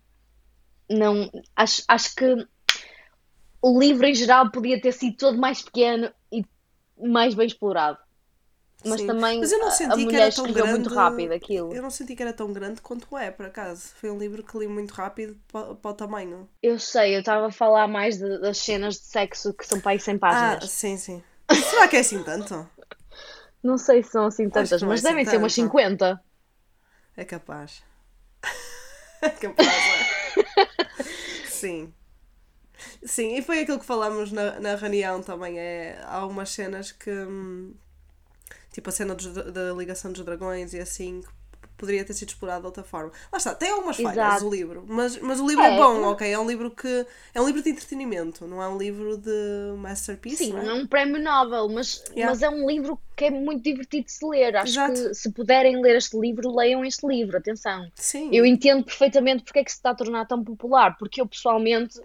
não 0.90 1.30
acho, 1.56 1.82
acho 1.88 2.14
que 2.14 2.24
o 3.62 3.78
livro 3.78 4.06
em 4.06 4.14
geral 4.14 4.50
podia 4.50 4.80
ter 4.80 4.92
sido 4.92 5.16
todo 5.16 5.38
mais 5.38 5.62
pequeno 5.62 6.12
e 6.32 6.44
mais 6.98 7.34
bem 7.34 7.46
explorado. 7.46 7.98
Mas 8.84 9.00
Sim. 9.00 9.06
também 9.06 9.40
Mas 9.40 9.52
eu 9.52 9.58
não 9.58 9.66
a- 9.68 9.70
senti 9.70 9.92
a 9.92 9.96
que 9.96 10.02
mulher 10.04 10.28
escreveu 10.28 10.64
grande. 10.64 10.80
muito 10.80 10.94
rápido 10.94 11.32
aquilo. 11.32 11.74
Eu 11.74 11.82
não 11.82 11.90
senti 11.90 12.16
que 12.16 12.22
era 12.22 12.32
tão 12.32 12.50
grande 12.52 12.80
quanto 12.80 13.16
é, 13.16 13.30
por 13.30 13.44
acaso. 13.44 13.90
Foi 13.96 14.10
um 14.10 14.18
livro 14.18 14.42
que 14.42 14.58
li 14.58 14.66
muito 14.66 14.92
rápido 14.92 15.38
para, 15.52 15.74
para 15.74 15.90
o 15.90 15.94
tamanho. 15.94 16.48
Eu 16.62 16.78
sei, 16.78 17.14
eu 17.14 17.20
estava 17.20 17.48
a 17.48 17.52
falar 17.52 17.86
mais 17.88 18.18
de- 18.18 18.38
das 18.38 18.56
cenas 18.56 18.94
de 18.94 19.02
sexo 19.02 19.52
que 19.52 19.66
são 19.66 19.78
para 19.80 19.92
aí 19.92 20.00
100 20.00 20.14
Ah, 20.14 20.18
páginas. 20.18 20.70
sim, 20.70 20.96
sim. 20.96 21.22
Será 21.52 21.88
que 21.88 21.96
é 21.96 22.00
assim 22.00 22.22
tanto? 22.22 22.66
Não 23.62 23.78
sei 23.78 24.02
se 24.02 24.10
são 24.10 24.26
assim 24.26 24.50
tantas, 24.50 24.82
não 24.82 24.92
é 24.92 24.94
mas 24.94 25.00
assim 25.00 25.02
devem 25.02 25.24
ser 25.24 25.36
umas 25.38 25.54
tanto. 25.54 25.54
50. 25.54 26.22
É 27.16 27.24
capaz. 27.24 27.84
É 29.22 29.28
capaz, 29.30 29.68
é. 29.68 30.04
Sim. 31.44 31.92
Sim, 33.04 33.36
e 33.36 33.42
foi 33.42 33.60
aquilo 33.60 33.78
que 33.78 33.84
falámos 33.86 34.32
na, 34.32 34.58
na 34.60 34.74
reunião 34.76 35.22
também. 35.22 35.58
É, 35.58 36.00
há 36.04 36.24
umas 36.26 36.50
cenas 36.50 36.92
que. 36.92 37.10
hum, 37.10 37.74
Tipo 38.72 38.88
a 38.90 38.92
cena 38.92 39.14
dos- 39.14 39.32
da 39.34 39.72
ligação 39.74 40.12
dos 40.12 40.24
dragões 40.24 40.74
e 40.74 40.80
assim. 40.80 41.22
que 41.22 41.28
Poderia 41.80 42.04
ter 42.04 42.12
sido 42.12 42.28
explorado 42.28 42.60
de 42.60 42.66
outra 42.66 42.84
forma. 42.84 43.10
Lá 43.32 43.38
está, 43.38 43.54
tem 43.54 43.70
algumas 43.70 43.96
falhas 43.96 44.12
Exato. 44.12 44.46
o 44.46 44.50
livro, 44.50 44.84
mas, 44.86 45.16
mas 45.18 45.40
o 45.40 45.48
livro 45.48 45.64
É, 45.64 45.74
é, 45.74 45.78
bom, 45.78 46.02
ok? 46.04 46.30
É 46.30 46.38
um 46.38 46.46
livro 46.46 46.70
que. 46.70 47.06
É 47.34 47.40
um 47.40 47.46
livro 47.46 47.62
de 47.62 47.70
entretenimento, 47.70 48.46
não 48.46 48.62
é 48.62 48.68
um 48.68 48.76
livro 48.76 49.16
de 49.16 49.74
masterpiece. 49.78 50.44
Sim, 50.44 50.52
não 50.52 50.62
não 50.62 50.74
é? 50.74 50.78
é 50.78 50.82
um 50.82 50.86
prémio 50.86 51.22
Nobel, 51.22 51.68
mas, 51.70 52.04
Yeah. 52.10 52.30
mas 52.30 52.42
é 52.42 52.50
um 52.50 52.68
livro 52.68 53.00
que 53.16 53.24
é 53.24 53.30
muito 53.30 53.62
divertido 53.62 54.04
de 54.04 54.12
se 54.12 54.26
ler. 54.26 54.56
Acho 54.56 54.72
Exato. 54.72 54.92
que 54.92 55.14
se 55.14 55.32
puderem 55.32 55.80
ler 55.80 55.96
este 55.96 56.18
livro, 56.18 56.54
leiam 56.54 56.84
este 56.84 57.06
livro, 57.06 57.38
atenção. 57.38 57.88
Sim. 57.94 58.28
Eu 58.30 58.44
entendo 58.44 58.84
perfeitamente 58.84 59.42
porque 59.42 59.60
é 59.60 59.64
que 59.64 59.70
se 59.70 59.78
está 59.78 59.90
a 59.90 59.94
tornar 59.94 60.26
tão 60.26 60.44
popular, 60.44 60.98
porque 60.98 61.20
eu 61.20 61.26
pessoalmente 61.26 61.98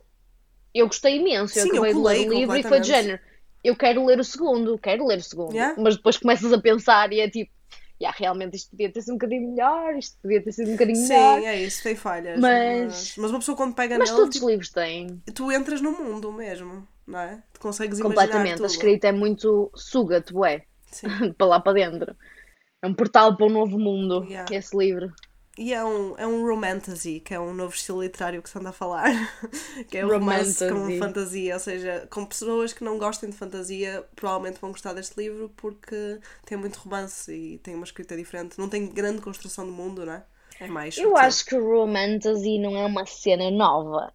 eu 0.73 0.87
gostei 0.87 1.17
imenso. 1.17 1.57
Eu 1.57 1.63
Sim, 1.63 1.69
eu 1.69 1.75
acabei 1.75 1.93
de 1.93 1.99
ler 1.99 2.29
o 2.29 2.33
livro 2.33 2.57
e 2.57 2.63
foi 2.63 2.79
de 2.81 2.87
género. 2.87 3.19
Eu 3.63 3.75
quero 3.75 4.05
ler 4.05 4.19
o 4.19 4.23
segundo, 4.23 4.77
quero 4.77 5.07
ler 5.07 5.17
o 5.17 5.23
segundo. 5.23 5.53
Yeah. 5.53 5.81
Mas 5.81 5.95
depois 5.95 6.17
começas 6.17 6.51
a 6.51 6.59
pensar 6.59 7.11
e 7.13 7.21
é 7.21 7.29
tipo, 7.29 7.51
yeah, 8.01 8.15
realmente 8.17 8.55
isto 8.55 8.71
podia 8.71 8.91
ter 8.91 9.01
sido 9.01 9.11
um 9.13 9.17
bocadinho 9.17 9.49
melhor, 9.51 9.95
isto 9.95 10.17
podia 10.21 10.43
ter 10.43 10.51
sido 10.51 10.69
um 10.69 10.71
bocadinho 10.73 11.01
melhor. 11.07 11.39
Sim, 11.39 11.45
é 11.45 11.61
isso, 11.63 11.83
tem 11.83 11.95
falhas. 11.95 12.39
Mas- 12.39 12.85
Mas, 12.85 13.13
mas 13.17 13.31
uma 13.31 13.39
pessoa 13.39 13.57
quando 13.57 13.73
pega 13.75 13.97
Mas 13.97 14.09
nele, 14.09 14.21
todos 14.21 14.33
tipo, 14.35 14.45
os 14.45 14.51
livros 14.51 14.69
têm, 14.69 15.21
tu 15.33 15.51
entras 15.51 15.81
no 15.81 15.91
mundo 15.91 16.31
mesmo, 16.31 16.87
não 17.07 17.19
é? 17.19 17.43
Tu 17.53 17.59
consegues 17.59 18.01
completamente. 18.01 18.61
A 18.63 18.65
escrita 18.65 19.07
é 19.07 19.11
muito 19.11 19.71
suga-te, 19.75 20.33
ué, 20.35 20.63
Sim. 20.91 21.07
para 21.37 21.47
lá 21.47 21.59
para 21.59 21.73
dentro. 21.73 22.15
É 22.83 22.87
um 22.87 22.93
portal 22.93 23.35
para 23.35 23.45
um 23.45 23.49
novo 23.49 23.79
mundo, 23.79 24.25
Yeah. 24.29 24.53
esse 24.55 24.75
livro. 24.77 25.11
E 25.57 25.73
é 25.73 25.83
um, 25.85 26.17
é 26.17 26.27
um 26.27 26.45
romantasy, 26.45 27.21
que 27.21 27.33
é 27.33 27.39
um 27.39 27.53
novo 27.53 27.73
estilo 27.73 28.03
literário 28.03 28.41
que 28.41 28.49
se 28.49 28.57
anda 28.57 28.69
a 28.69 28.73
falar. 28.73 29.09
que 29.89 29.97
é 29.97 30.05
um 30.05 30.09
romance 30.09 30.69
com 30.69 30.99
fantasia. 30.99 31.53
Ou 31.53 31.59
seja, 31.59 32.07
com 32.09 32.25
pessoas 32.25 32.73
que 32.73 32.83
não 32.83 32.97
gostem 32.97 33.29
de 33.29 33.37
fantasia, 33.37 34.03
provavelmente 34.15 34.59
vão 34.59 34.71
gostar 34.71 34.93
deste 34.93 35.17
livro 35.17 35.49
porque 35.55 36.19
tem 36.45 36.57
muito 36.57 36.75
romance 36.77 37.31
e 37.31 37.57
tem 37.59 37.73
uma 37.73 37.85
escrita 37.85 38.17
diferente. 38.17 38.59
Não 38.59 38.67
tem 38.67 38.85
grande 38.85 39.21
construção 39.21 39.65
do 39.65 39.71
mundo, 39.71 40.05
não 40.05 40.13
é? 40.13 40.23
É 40.59 40.67
mais. 40.67 40.97
Eu 40.97 41.15
acho 41.15 41.45
que 41.45 41.55
o 41.55 41.63
Romantasy 41.63 42.59
não 42.59 42.77
é 42.77 42.85
uma 42.85 43.05
cena 43.05 43.49
nova. 43.49 44.13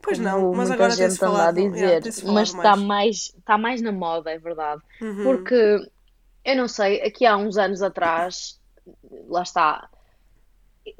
Pois 0.00 0.18
como 0.18 0.28
não, 0.28 0.52
mas 0.52 0.70
agora 0.70 0.96
tem-se 0.96 1.16
anda 1.16 1.26
a 1.26 1.36
falado. 1.36 1.54
dizer, 1.56 2.02
tem-se 2.02 2.20
falado 2.20 2.34
mas 2.34 2.48
está 2.48 2.76
mais. 2.76 3.16
está 3.36 3.58
mais 3.58 3.82
na 3.82 3.92
moda, 3.92 4.30
é 4.30 4.38
verdade. 4.38 4.80
Uhum. 5.00 5.24
Porque, 5.24 5.90
eu 6.44 6.56
não 6.56 6.68
sei, 6.68 7.02
aqui 7.02 7.26
há 7.26 7.36
uns 7.36 7.56
anos 7.56 7.82
atrás, 7.82 8.60
lá 9.28 9.42
está, 9.42 9.88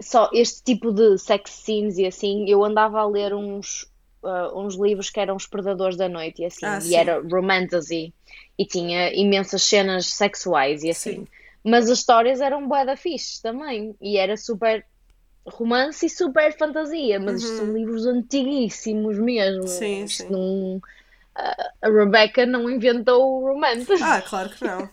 só 0.00 0.30
este 0.32 0.62
tipo 0.62 0.92
de 0.92 1.18
sex 1.18 1.50
scenes 1.50 1.98
e 1.98 2.06
assim, 2.06 2.48
eu 2.48 2.64
andava 2.64 3.00
a 3.00 3.06
ler 3.06 3.34
uns, 3.34 3.82
uh, 4.22 4.58
uns 4.58 4.74
livros 4.76 5.10
que 5.10 5.20
eram 5.20 5.36
Os 5.36 5.46
Predadores 5.46 5.96
da 5.96 6.08
Noite 6.08 6.42
e 6.42 6.46
assim, 6.46 6.66
Ah, 6.66 6.78
e 6.78 6.80
sim. 6.80 6.96
era 6.96 7.20
romantasy 7.20 8.12
e 8.58 8.64
tinha 8.66 9.12
imensas 9.14 9.62
cenas 9.62 10.06
sexuais 10.06 10.82
e 10.82 10.90
assim. 10.90 11.16
Sim. 11.16 11.28
Mas 11.64 11.90
as 11.90 11.98
histórias 11.98 12.40
eram 12.40 12.68
bué 12.68 12.84
da 12.84 12.96
fixe 12.96 13.40
também 13.42 13.94
e 14.00 14.18
era 14.18 14.36
super 14.36 14.84
romance 15.46 16.06
e 16.06 16.10
super 16.10 16.56
fantasia, 16.56 17.20
mas 17.20 17.42
isto 17.42 17.56
são 17.56 17.72
livros 17.72 18.06
antiguíssimos 18.06 19.18
mesmo. 19.18 19.62
Uhum. 19.62 19.68
Sim, 19.68 20.08
sim. 20.08 20.28
não- 20.30 20.80
a- 21.34 21.88
Rebecca 21.88 22.46
não 22.46 22.70
inventou 22.70 23.42
o 23.42 23.48
romance. 23.52 23.92
Ah, 24.00 24.22
claro 24.22 24.50
que 24.50 24.64
não. 24.64 24.88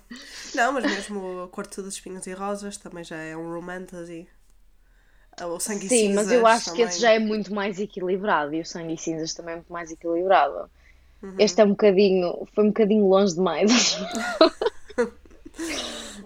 Não, 0.56 0.73
mas 0.73 0.84
mesmo 0.86 1.43
a 1.43 1.47
Corte 1.47 1.82
dos 1.82 1.93
Espinhos 1.95 2.25
e 2.27 2.34
Rosas 2.34 2.77
também 2.77 3.04
já 3.04 3.15
é 3.17 3.36
um 3.38 3.54
romantasy. 3.54 4.27
O 5.44 5.60
Sangue 5.60 5.86
e 5.86 5.89
Sim, 5.89 6.13
mas 6.13 6.32
eu 6.32 6.39
Cinzas 6.39 6.52
acho 6.52 6.74
que 6.74 6.82
esse 6.82 7.00
também. 7.00 7.02
já 7.02 7.12
é 7.13 7.20
muito 7.20 7.54
mais 7.54 7.80
equilibrado 7.80 8.54
e 8.54 8.62
o 8.62 8.65
Sangue 8.65 8.94
e 8.94 8.98
Cinzas 8.98 9.34
também 9.34 9.54
é 9.54 9.56
muito 9.58 9.74
mais 9.74 9.91
equilibrado. 9.91 10.70
Uhum. 11.24 11.36
Este 11.39 11.62
é 11.62 11.65
um 11.65 11.70
bocadinho, 11.70 12.48
foi 12.54 12.65
um 12.65 12.67
bocadinho 12.67 13.08
longe 13.08 13.36
demais. 13.36 13.72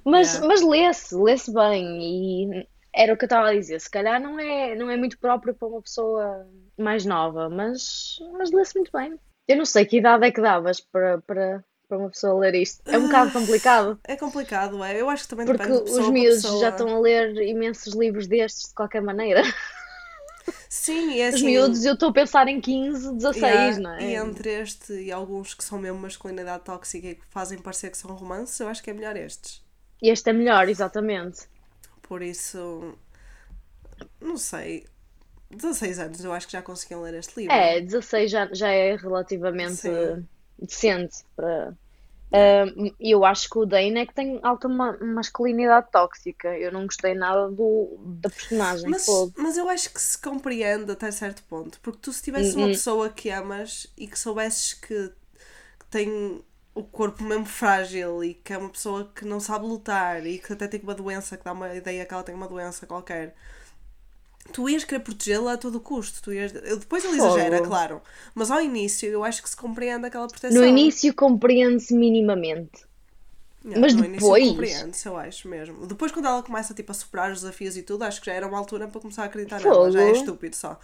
mas 0.04 0.34
Yeah. 0.34 0.48
mas 0.48 0.62
lê-se, 0.62 1.16
lê-se 1.16 1.54
bem 1.54 2.00
e 2.02 2.68
era 2.94 3.14
o 3.14 3.18
que 3.18 3.26
eu 3.26 3.28
estava 3.28 3.50
a 3.50 3.54
dizer. 3.54 3.80
Se 3.80 3.90
calhar 3.90 4.22
não 4.22 4.40
é, 4.40 4.76
não 4.76 4.90
é 4.90 4.98
muito 4.98 5.18
próprio 5.20 5.54
para 5.54 5.68
uma 5.68 5.82
pessoa 5.82 6.48
mais 6.78 7.06
nova, 7.06 7.50
mas, 7.50 8.18
mas 8.34 8.52
lê-se 8.52 8.76
muito 8.76 8.92
bem. 8.92 9.20
Eu 9.48 9.58
não 9.58 9.66
sei 9.66 9.86
que 9.86 9.98
idade 9.98 10.26
é 10.26 10.32
que 10.32 10.42
davas 10.42 10.80
para, 10.80 11.20
para, 11.22 11.64
para 11.88 11.98
uma 11.98 12.10
pessoa 12.10 12.40
ler 12.40 12.56
isto. 12.56 12.82
É 12.86 12.98
um 12.98 13.04
bocado 13.08 13.32
complicado. 13.32 14.00
É 14.04 14.16
complicado, 14.16 14.84
é. 14.84 15.00
Eu 15.00 15.10
acho 15.10 15.24
que 15.24 15.30
também 15.30 15.46
Porque 15.46 15.62
depende 15.64 15.80
de 15.80 15.86
pessoa 15.86 16.04
os 16.04 16.10
miúdos 16.10 16.42
pessoa. 16.42 16.62
já 16.62 16.70
estão 16.70 16.96
a 16.96 17.00
ler 17.00 17.36
imensos 17.48 17.94
livros 17.94 18.28
destes 18.28 18.70
de 18.70 18.74
qualquer 18.76 19.02
maneira. 19.02 19.44
Sim, 20.70 21.20
é 21.20 21.30
Os 21.30 21.36
assim. 21.36 21.46
miúdos, 21.46 21.86
eu 21.86 21.94
estou 21.94 22.10
a 22.10 22.14
pensar 22.14 22.48
em 22.48 22.60
15, 22.62 23.14
16, 23.16 23.44
yeah, 23.44 23.80
não 23.80 23.94
é? 23.96 24.04
E 24.04 24.16
entre 24.16 24.62
este 24.62 24.94
e 24.94 25.12
alguns 25.12 25.54
que 25.54 25.64
são 25.64 25.80
mesmo 25.80 25.98
masculinidade 26.00 26.64
tóxica 26.64 27.08
e 27.08 27.16
que 27.16 27.26
fazem 27.30 27.58
parecer 27.58 27.90
que 27.90 27.98
são 27.98 28.14
romances, 28.16 28.60
eu 28.60 28.68
acho 28.68 28.84
que 28.84 28.90
é 28.90 28.94
melhor 28.94 29.16
estes. 29.16 29.64
Este 30.02 30.30
é 30.30 30.34
melhor, 30.34 30.70
exatamente. 30.70 31.48
Por 32.02 32.22
isso. 32.22 32.96
Não 34.22 34.38
sei. 34.38 34.86
16 35.50 36.00
anos 36.00 36.24
eu 36.24 36.34
acho 36.34 36.48
que 36.48 36.54
já 36.54 36.62
conseguiam 36.62 37.02
ler 37.02 37.14
este 37.16 37.40
livro. 37.40 37.56
É, 37.56 37.80
16 37.80 38.30
já, 38.30 38.50
já 38.54 38.70
é 38.70 38.96
relativamente 38.96 39.76
Sim. 39.76 40.28
Decente 40.60 41.18
para. 41.36 41.76
E 43.00 43.12
eu 43.12 43.24
acho 43.26 43.50
que 43.50 43.58
o 43.60 43.66
Dane 43.66 44.00
é 44.02 44.06
que 44.06 44.14
tem 44.14 44.40
alta 44.44 44.68
ma- 44.68 44.98
masculinidade 45.00 45.90
tóxica. 45.92 46.58
Eu 46.58 46.72
não 46.72 46.86
gostei 46.86 47.14
nada 47.14 47.50
do, 47.50 47.98
da 48.22 48.30
personagem. 48.30 48.90
Mas, 48.90 49.30
mas 49.38 49.58
eu 49.58 49.70
acho 49.70 49.92
que 49.92 50.02
se 50.02 50.18
compreende 50.18 50.92
até 50.92 51.12
certo 51.12 51.44
ponto. 51.44 51.80
Porque 51.82 52.00
tu, 52.02 52.14
se 52.14 52.22
tivesse 52.24 52.56
Uhum. 52.56 52.56
uma 52.56 52.70
pessoa 52.70 53.10
que 53.10 53.30
amas 53.30 53.88
e 53.98 54.08
que 54.08 54.18
soubesses 54.18 54.74
que, 54.74 55.10
que 55.10 55.86
tem 55.90 56.44
o 56.76 56.84
corpo 56.84 57.24
mesmo 57.24 57.46
frágil 57.46 58.24
e 58.24 58.34
que 58.36 58.54
é 58.54 58.58
uma 58.58 58.70
pessoa 58.70 59.12
que 59.16 59.26
não 59.26 59.40
sabe 59.40 59.66
lutar 59.66 60.26
e 60.26 60.40
que 60.40 60.54
até 60.54 60.68
tem 60.68 60.82
uma 60.82 60.96
doença, 60.96 61.38
que 61.38 61.44
dá 61.46 61.54
uma 61.54 61.74
ideia 61.76 62.06
que 62.06 62.14
ela 62.14 62.24
tem 62.24 62.36
uma 62.36 62.48
doença 62.48 62.88
qualquer, 62.88 63.36
tu 64.52 64.70
ias 64.70 64.84
querer 64.84 65.02
protegê-la 65.02 65.54
a 65.54 65.58
todo 65.58 65.80
custo. 65.80 66.22
Tu 66.22 66.34
ias... 66.34 66.52
Depois 66.52 67.04
ele 67.04 67.18
exagera, 67.18 67.62
claro. 67.62 68.02
Mas 68.34 68.52
ao 68.52 68.62
início 68.62 69.10
eu 69.10 69.24
acho 69.24 69.42
que 69.42 69.50
se 69.50 69.58
compreende 69.58 70.06
aquela 70.06 70.28
proteção. 70.28 70.62
No 70.62 70.68
início 70.68 71.14
compreende-se 71.14 71.94
minimamente. 71.94 72.86
Yeah, 73.64 73.82
mas 73.82 73.94
no 73.96 74.06
início 74.06 74.20
depois- 74.20 74.48
compreende-se, 74.48 75.08
eu 75.08 75.18
acho 75.18 75.48
mesmo. 75.48 75.88
Depois, 75.88 76.12
quando 76.12 76.28
ela 76.28 76.44
começa 76.44 76.74
tipo, 76.74 76.92
a 76.92 76.96
superar 76.96 77.32
os 77.32 77.42
desafios 77.42 77.76
e 77.76 77.82
tudo, 77.82 78.04
acho 78.04 78.20
que 78.20 78.28
já 78.28 78.34
era 78.34 78.48
uma 78.48 78.58
altura 78.60 78.88
para 78.88 79.02
começar 79.02 79.24
a 79.24 79.26
acreditar 79.26 79.60
nela. 79.60 79.92
Já 79.92 80.02
é 80.02 80.12
estúpido 80.12 80.56
só. 80.56 80.80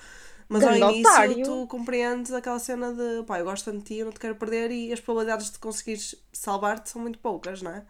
Mas 0.50 0.64
ao 0.64 0.76
início 0.76 1.00
otário. 1.00 1.46
tu 1.46 1.68
compreendes 1.68 2.34
aquela 2.34 2.60
cena 2.60 2.92
de 2.92 3.24
pá, 3.26 3.40
eu 3.40 3.46
gosto 3.46 3.72
tanto 3.72 3.78
de 3.78 3.84
ti, 3.86 3.96
eu 4.00 4.06
não 4.06 4.12
te 4.12 4.20
quero 4.20 4.36
perder 4.36 4.70
e 4.70 4.92
as 4.92 5.00
probabilidades 5.00 5.50
de 5.50 5.58
conseguires 5.60 6.16
salvar-te 6.34 6.90
são 6.90 7.02
muito 7.02 7.20
poucas, 7.20 7.62
não 7.62 7.72
é? 7.72 7.84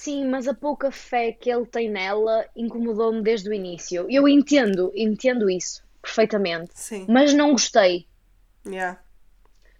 Sim, 0.00 0.24
mas 0.28 0.48
a 0.48 0.54
pouca 0.54 0.90
fé 0.90 1.30
que 1.30 1.50
ele 1.50 1.66
tem 1.66 1.90
nela 1.90 2.46
incomodou-me 2.56 3.20
desde 3.22 3.50
o 3.50 3.52
início. 3.52 4.06
Eu 4.08 4.26
entendo, 4.26 4.90
entendo 4.96 5.50
isso 5.50 5.82
perfeitamente. 6.00 6.70
Sim. 6.74 7.04
Mas 7.06 7.34
não 7.34 7.52
gostei. 7.52 8.06
Yeah. 8.66 8.98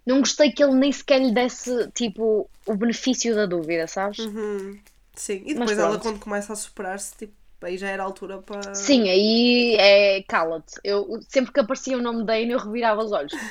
Não 0.05 0.19
gostei 0.19 0.51
que 0.51 0.63
ele 0.63 0.75
nem 0.75 0.91
sequer 0.91 1.19
lhe 1.19 1.33
desse, 1.33 1.89
tipo, 1.93 2.47
o 2.67 2.75
benefício 2.75 3.33
da 3.33 3.47
dúvida, 3.47 3.87
sabes? 3.87 4.19
Uhum. 4.19 4.79
Sim. 5.15 5.41
E 5.43 5.55
depois 5.55 5.75
ela 5.79 5.97
quando 5.97 6.19
começa 6.19 6.53
a 6.53 6.55
superar-se, 6.55 7.17
tipo, 7.17 7.33
aí 7.59 7.75
já 7.75 7.89
era 7.89 8.03
a 8.03 8.05
altura 8.05 8.37
para. 8.43 8.75
Sim, 8.75 9.09
aí 9.09 9.75
é 9.79 10.21
cala-te. 10.21 10.79
Eu, 10.83 11.19
sempre 11.29 11.51
que 11.51 11.59
aparecia 11.59 11.97
o 11.97 12.01
nome 12.01 12.23
Dane, 12.23 12.51
eu 12.51 12.59
revirava 12.59 13.03
os 13.03 13.11
olhos. 13.11 13.33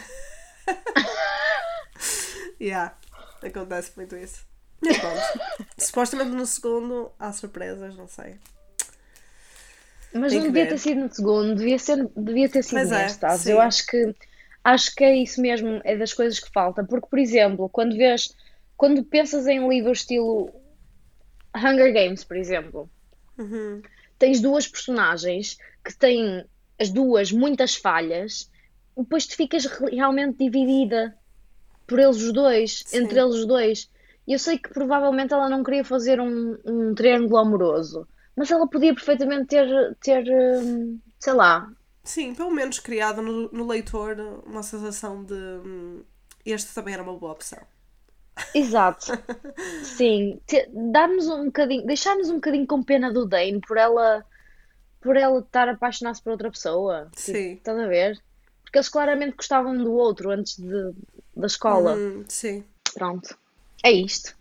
Yeah. 2.60 2.94
Acontece 3.42 3.92
muito 3.96 4.14
isso. 4.14 4.49
Mas 4.82 4.98
pronto. 4.98 5.20
Supostamente 5.78 6.30
no 6.30 6.46
segundo 6.46 7.10
há 7.18 7.32
surpresas, 7.32 7.96
não 7.96 8.08
sei. 8.08 8.36
Mas 10.12 10.32
Tem 10.32 10.40
não 10.40 10.46
devia 10.48 10.64
ver. 10.64 10.70
ter 10.70 10.78
sido 10.78 11.00
no 11.02 11.12
segundo, 11.14 11.54
devia, 11.54 11.78
ser, 11.78 12.08
devia 12.16 12.48
ter 12.48 12.62
sido 12.64 12.74
Mas 12.78 12.90
é, 12.92 13.02
neste, 13.02 13.38
sim. 13.38 13.50
Eu 13.52 13.60
acho 13.60 13.86
que 13.86 14.14
acho 14.64 14.94
que 14.94 15.04
é 15.04 15.16
isso 15.16 15.40
mesmo, 15.40 15.80
é 15.84 15.96
das 15.96 16.12
coisas 16.12 16.40
que 16.40 16.50
falta. 16.52 16.82
Porque, 16.84 17.06
por 17.08 17.18
exemplo, 17.18 17.68
quando 17.68 17.96
vês, 17.96 18.34
quando 18.76 19.04
pensas 19.04 19.46
em 19.46 19.66
livros 19.68 20.00
estilo 20.00 20.52
Hunger 21.54 21.92
Games, 21.92 22.24
por 22.24 22.36
exemplo, 22.36 22.90
Uhum. 23.38 23.80
tens 24.18 24.40
duas 24.40 24.66
personagens 24.68 25.56
que 25.84 25.96
têm 25.96 26.44
as 26.78 26.90
duas 26.90 27.30
muitas 27.32 27.74
falhas, 27.76 28.50
depois 28.96 29.26
tu 29.26 29.36
ficas 29.36 29.64
re- 29.64 29.94
realmente 29.94 30.38
dividida 30.38 31.16
por 31.86 31.98
eles 31.98 32.16
os 32.16 32.32
dois, 32.32 32.82
Sim. 32.84 32.98
entre 32.98 33.18
eles 33.20 33.34
os 33.36 33.46
dois. 33.46 33.88
Eu 34.32 34.38
sei 34.38 34.58
que 34.58 34.70
provavelmente 34.70 35.32
ela 35.32 35.48
não 35.48 35.62
queria 35.62 35.84
fazer 35.84 36.20
um, 36.20 36.56
um 36.64 36.94
triângulo 36.94 37.38
amoroso, 37.38 38.06
mas 38.36 38.50
ela 38.50 38.68
podia 38.68 38.94
perfeitamente 38.94 39.46
ter, 39.46 39.96
ter 40.00 40.24
hum, 40.62 40.98
sei 41.18 41.32
lá, 41.32 41.68
Sim, 42.02 42.34
pelo 42.34 42.50
menos 42.50 42.78
criado 42.78 43.20
no, 43.20 43.50
no 43.52 43.66
leitor 43.66 44.16
uma 44.46 44.62
sensação 44.62 45.22
de 45.22 45.34
hum, 45.34 46.02
este 46.44 46.74
também 46.74 46.94
era 46.94 47.02
uma 47.02 47.16
boa 47.16 47.32
opção. 47.32 47.60
exato. 48.54 49.12
Sim, 49.84 50.40
dar-nos 50.92 51.28
um 51.28 51.46
bocadinho, 51.46 51.86
deixar-nos 51.86 52.30
um 52.30 52.36
bocadinho 52.36 52.66
com 52.66 52.82
pena 52.82 53.12
do 53.12 53.26
Dane 53.26 53.60
por 53.60 53.76
ela 53.76 54.24
por 55.00 55.16
ela 55.16 55.40
estar 55.40 55.68
a 55.68 55.72
apaixonar-se 55.72 56.22
por 56.22 56.32
outra 56.32 56.50
pessoa. 56.50 57.04
Tipo, 57.16 57.20
Sim. 57.20 57.52
estás 57.54 57.78
a 57.78 57.86
ver? 57.86 58.22
Porque 58.62 58.78
eles 58.78 58.88
claramente 58.88 59.36
gostavam 59.36 59.72
um 59.72 59.82
do 59.82 59.92
outro 59.92 60.30
antes 60.30 60.58
de, 60.58 60.92
da 61.34 61.46
escola. 61.46 61.94
Hum, 61.94 62.24
sim. 62.28 62.64
Pronto. 62.92 63.38
É 63.82 63.90
isto. 63.90 64.34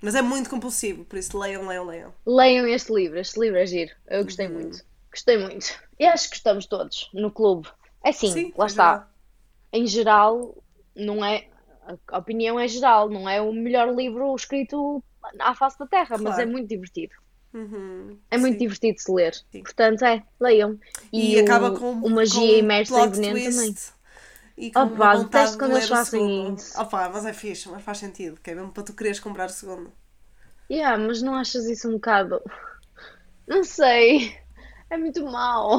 Mas 0.00 0.14
é 0.14 0.22
muito 0.22 0.50
compulsivo, 0.50 1.04
por 1.04 1.18
isso 1.18 1.38
leiam, 1.38 1.66
leiam, 1.66 1.84
leiam. 1.86 2.14
Leiam 2.26 2.66
este 2.66 2.92
livro. 2.92 3.18
Este 3.18 3.40
livro 3.40 3.58
é 3.58 3.66
giro. 3.66 3.92
Eu 4.06 4.24
gostei 4.24 4.46
Uhum. 4.46 4.52
muito. 4.54 4.84
Gostei 5.10 5.38
muito. 5.38 5.66
E 5.98 6.04
acho 6.04 6.28
que 6.28 6.36
estamos 6.36 6.66
todos 6.66 7.08
no 7.14 7.30
clube. 7.30 7.68
É 8.04 8.12
sim, 8.12 8.30
Sim, 8.30 8.52
lá 8.56 8.66
está. 8.66 8.92
geral. 8.92 9.08
Em 9.72 9.86
geral, 9.86 10.62
não 10.94 11.24
é. 11.24 11.48
A 12.08 12.18
opinião 12.18 12.58
é 12.60 12.68
geral, 12.68 13.08
não 13.08 13.28
é 13.28 13.40
o 13.40 13.52
melhor 13.52 13.94
livro 13.94 14.34
escrito 14.34 15.02
à 15.38 15.54
face 15.54 15.78
da 15.78 15.86
Terra, 15.86 16.10
mas 16.18 16.34
Claro. 16.34 16.42
é 16.42 16.46
muito 16.46 16.68
divertido. 16.68 17.14
Uhum, 17.54 18.18
É 18.30 18.36
muito 18.36 18.54
sim. 18.54 18.58
divertido 18.58 18.96
de 18.96 19.02
se 19.02 19.10
ler. 19.12 19.34
Sim. 19.50 19.62
Portanto, 19.62 20.04
é, 20.04 20.22
leiam. 20.38 20.78
E, 21.12 21.36
o, 21.36 21.40
acaba 21.44 21.70
com, 21.78 21.92
o 21.92 22.10
Magia 22.10 22.40
com 22.40 22.58
Imersa 22.58 23.00
em 23.00 23.10
Veneno 23.10 23.32
twist 23.40 23.50
também. 23.56 23.74
E 24.56 24.70
com 24.72 24.80
Opa, 24.80 24.94
uma 24.94 25.08
vontade 25.08 25.24
detesto 25.24 25.58
quando 25.58 25.76
eles 25.76 25.90
o 25.90 25.96
fazem 25.96 26.20
segundo. 26.20 26.62
Opa, 26.74 27.08
mas 27.10 27.24
é 27.26 27.32
fixe, 27.32 27.68
mas 27.68 27.82
faz 27.82 27.98
sentido, 27.98 28.40
que 28.40 28.50
é 28.50 28.54
mesmo 28.54 28.72
para 28.72 28.82
tu 28.84 28.92
quereres 28.94 29.20
comprar 29.20 29.46
o 29.46 29.52
segundo. 29.52 29.92
Yeah, 30.70 30.96
mas 30.98 31.22
não 31.22 31.34
achas 31.34 31.64
isso 31.66 31.88
um 31.88 31.92
bocado. 31.94 32.40
Não 33.46 33.64
sei. 33.64 34.36
É 34.90 34.96
muito 34.96 35.24
mau. 35.24 35.78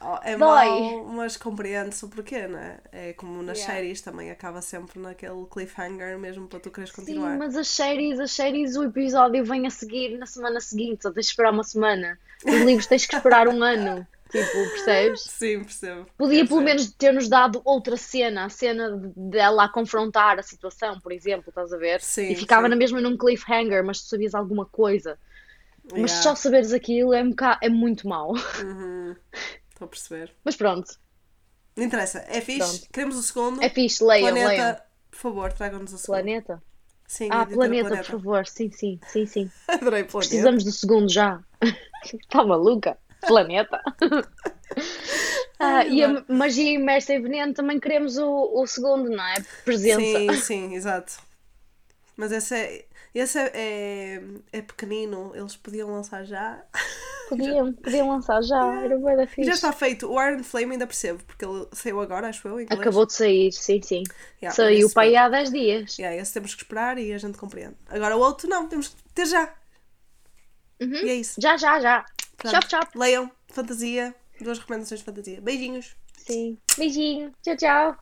Oh, 0.00 0.18
É 0.22 0.36
Dói. 0.36 0.96
mau, 0.96 1.04
mas 1.04 1.36
compreende-se 1.36 2.04
o 2.04 2.08
porquê, 2.08 2.48
não 2.48 2.58
é? 2.58 2.80
É 2.90 3.12
como 3.12 3.42
nas 3.42 3.58
Yeah. 3.58 3.74
séries 3.74 4.00
também, 4.00 4.30
acaba 4.30 4.60
sempre 4.60 4.98
naquele 4.98 5.46
cliffhanger 5.46 6.18
mesmo 6.18 6.48
para 6.48 6.58
tu 6.60 6.70
quereres 6.70 6.92
Sim, 6.92 6.96
continuar. 7.02 7.38
mas 7.38 7.56
as 7.56 7.68
séries, 7.68 8.18
as 8.20 8.32
séries, 8.32 8.76
o 8.76 8.84
episódio 8.84 9.44
vem 9.44 9.66
a 9.66 9.70
seguir 9.70 10.18
na 10.18 10.26
semana 10.26 10.60
seguinte, 10.60 11.02
só 11.02 11.10
tens 11.12 11.26
de 11.26 11.30
esperar 11.32 11.52
uma 11.52 11.64
semana. 11.64 12.18
Os 12.44 12.60
livros 12.62 12.86
tens 12.86 13.06
que 13.06 13.16
esperar 13.16 13.48
um 13.48 13.62
ano. 13.62 14.06
Tipo, 14.32 14.66
percebes? 14.70 15.20
Sim, 15.22 15.62
percebo. 15.62 16.06
Podia 16.16 16.46
pelo 16.46 16.62
menos 16.62 16.90
ter-nos 16.92 17.28
dado 17.28 17.60
outra 17.64 17.96
cena, 17.98 18.46
a 18.46 18.48
cena 18.48 18.96
de- 18.96 19.12
dela 19.30 19.64
a 19.64 19.68
confrontar 19.68 20.38
a 20.38 20.42
situação, 20.42 20.98
por 21.00 21.12
exemplo, 21.12 21.50
estás 21.50 21.70
a 21.72 21.76
ver? 21.76 22.00
Sim, 22.00 22.30
E 22.32 22.34
ficava 22.34 22.62
sim. 22.64 22.70
na 22.70 22.76
mesma 22.76 23.00
num 23.00 23.16
cliffhanger, 23.16 23.84
mas 23.84 24.00
tu 24.00 24.06
sabias 24.08 24.34
alguma 24.34 24.64
coisa. 24.64 25.18
Mas 25.92 26.12
yeah. 26.12 26.22
só 26.22 26.34
saberes 26.34 26.72
aquilo 26.72 27.12
é, 27.12 27.22
um 27.22 27.30
boca- 27.30 27.58
é 27.60 27.68
muito 27.68 28.08
mau. 28.08 28.32
Uhum. 28.64 29.14
Estou 29.70 29.84
a 29.84 29.88
perceber. 29.88 30.32
Mas 30.44 30.56
pronto, 30.56 30.94
Não 31.76 31.84
interessa, 31.84 32.24
é 32.28 32.40
fixe, 32.40 32.58
Pronto. 32.58 32.88
queremos 32.92 33.16
o 33.16 33.22
segundo. 33.22 33.62
é 33.62 33.68
fixe, 33.68 34.02
leiam, 34.04 34.28
Planeta, 34.30 34.48
leiam. 34.48 34.76
por 35.10 35.18
favor, 35.18 35.52
tragam-nos 35.52 35.92
o 35.92 35.98
segundo. 35.98 36.22
Planeta? 36.22 36.62
Sim, 37.06 37.28
Ah, 37.30 37.44
dizer 37.44 37.56
planeta, 37.56 37.96
por 37.96 38.04
favor, 38.04 38.46
sim, 38.46 38.70
sim, 38.70 38.98
sim, 39.08 39.26
sim. 39.26 39.50
Adorei 39.68 40.04
planeta. 40.04 40.18
Precisamos 40.18 40.64
do 40.64 40.72
segundo 40.72 41.10
já. 41.10 41.42
Está 42.04 42.44
maluca? 42.46 42.96
Planeta. 43.26 43.80
Ah, 45.58 45.84
e 45.84 46.02
a 46.02 46.24
magia 46.28 46.72
imersa 46.72 47.14
em 47.14 47.22
veneno 47.22 47.54
também 47.54 47.78
queremos 47.78 48.18
o, 48.18 48.60
o 48.60 48.66
segundo, 48.66 49.08
não 49.08 49.22
é? 49.24 49.34
Presença. 49.64 50.00
Sim, 50.00 50.32
sim, 50.42 50.74
exato. 50.74 51.12
Mas 52.16 52.32
esse 52.32 52.54
é, 52.54 52.84
esse 53.14 53.38
é, 53.38 53.50
é, 53.54 54.22
é 54.52 54.62
pequenino, 54.62 55.30
eles 55.36 55.54
podiam 55.54 55.90
lançar 55.92 56.24
já. 56.24 56.62
Podiam, 57.28 57.72
podiam 57.72 58.08
lançar 58.10 58.42
já, 58.42 58.82
era 58.84 58.98
bué 58.98 59.16
da 59.16 59.22
E 59.22 59.26
fixe. 59.26 59.44
já 59.44 59.54
está 59.54 59.72
feito. 59.72 60.06
O 60.06 60.22
Iron 60.22 60.42
Flame 60.42 60.72
ainda 60.72 60.86
percebo, 60.86 61.24
porque 61.24 61.42
ele 61.42 61.66
saiu 61.72 61.98
agora, 61.98 62.28
acho 62.28 62.46
eu. 62.46 62.58
Acabou 62.68 63.06
de 63.06 63.14
sair, 63.14 63.50
sim, 63.52 63.80
sim. 63.80 64.02
Yeah, 64.42 64.54
Saiu 64.54 64.90
para 64.90 65.04
aí 65.04 65.16
há 65.16 65.30
10 65.30 65.50
dias. 65.50 65.96
Yeah, 65.96 66.20
esse 66.20 66.34
temos 66.34 66.54
que 66.54 66.62
esperar 66.62 66.98
e 66.98 67.10
a 67.10 67.16
gente 67.16 67.38
compreende. 67.38 67.76
Agora 67.88 68.18
o 68.18 68.20
outro 68.20 68.50
não, 68.50 68.68
temos 68.68 68.88
que 68.88 68.96
ter 69.14 69.24
já. 69.24 69.50
Uhum. 70.78 70.92
E 70.92 71.08
é 71.08 71.14
isso. 71.14 71.40
Já, 71.40 71.56
já, 71.56 71.80
já. 71.80 72.04
Pronto. 72.42 72.54
Chop, 72.54 72.68
chop. 72.68 72.98
Leiam, 72.98 73.30
fantasia, 73.48 74.14
duas 74.40 74.58
recomendações 74.58 75.00
de 75.00 75.06
fantasia. 75.06 75.40
Beijinhos. 75.40 75.96
Sim. 76.18 76.58
Beijinho. 76.76 77.32
Tchau, 77.40 77.56
tchau. 77.56 77.96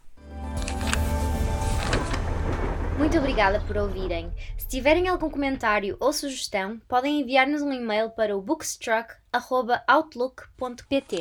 Muito 2.97 3.19
obrigada 3.19 3.61
por 3.67 3.77
ouvirem. 3.77 4.33
Se 4.59 4.67
tiverem 4.69 5.09
algum 5.09 5.29
comentário 5.31 5.97
ou 6.01 6.13
sugestão, 6.13 6.81
podem 6.89 7.21
enviar-nos 7.21 7.63
um 7.63 7.73
e-mail 7.73 8.11
para 8.11 8.37
o 8.37 8.43
bookstruck.outlook.pt. 8.43 11.21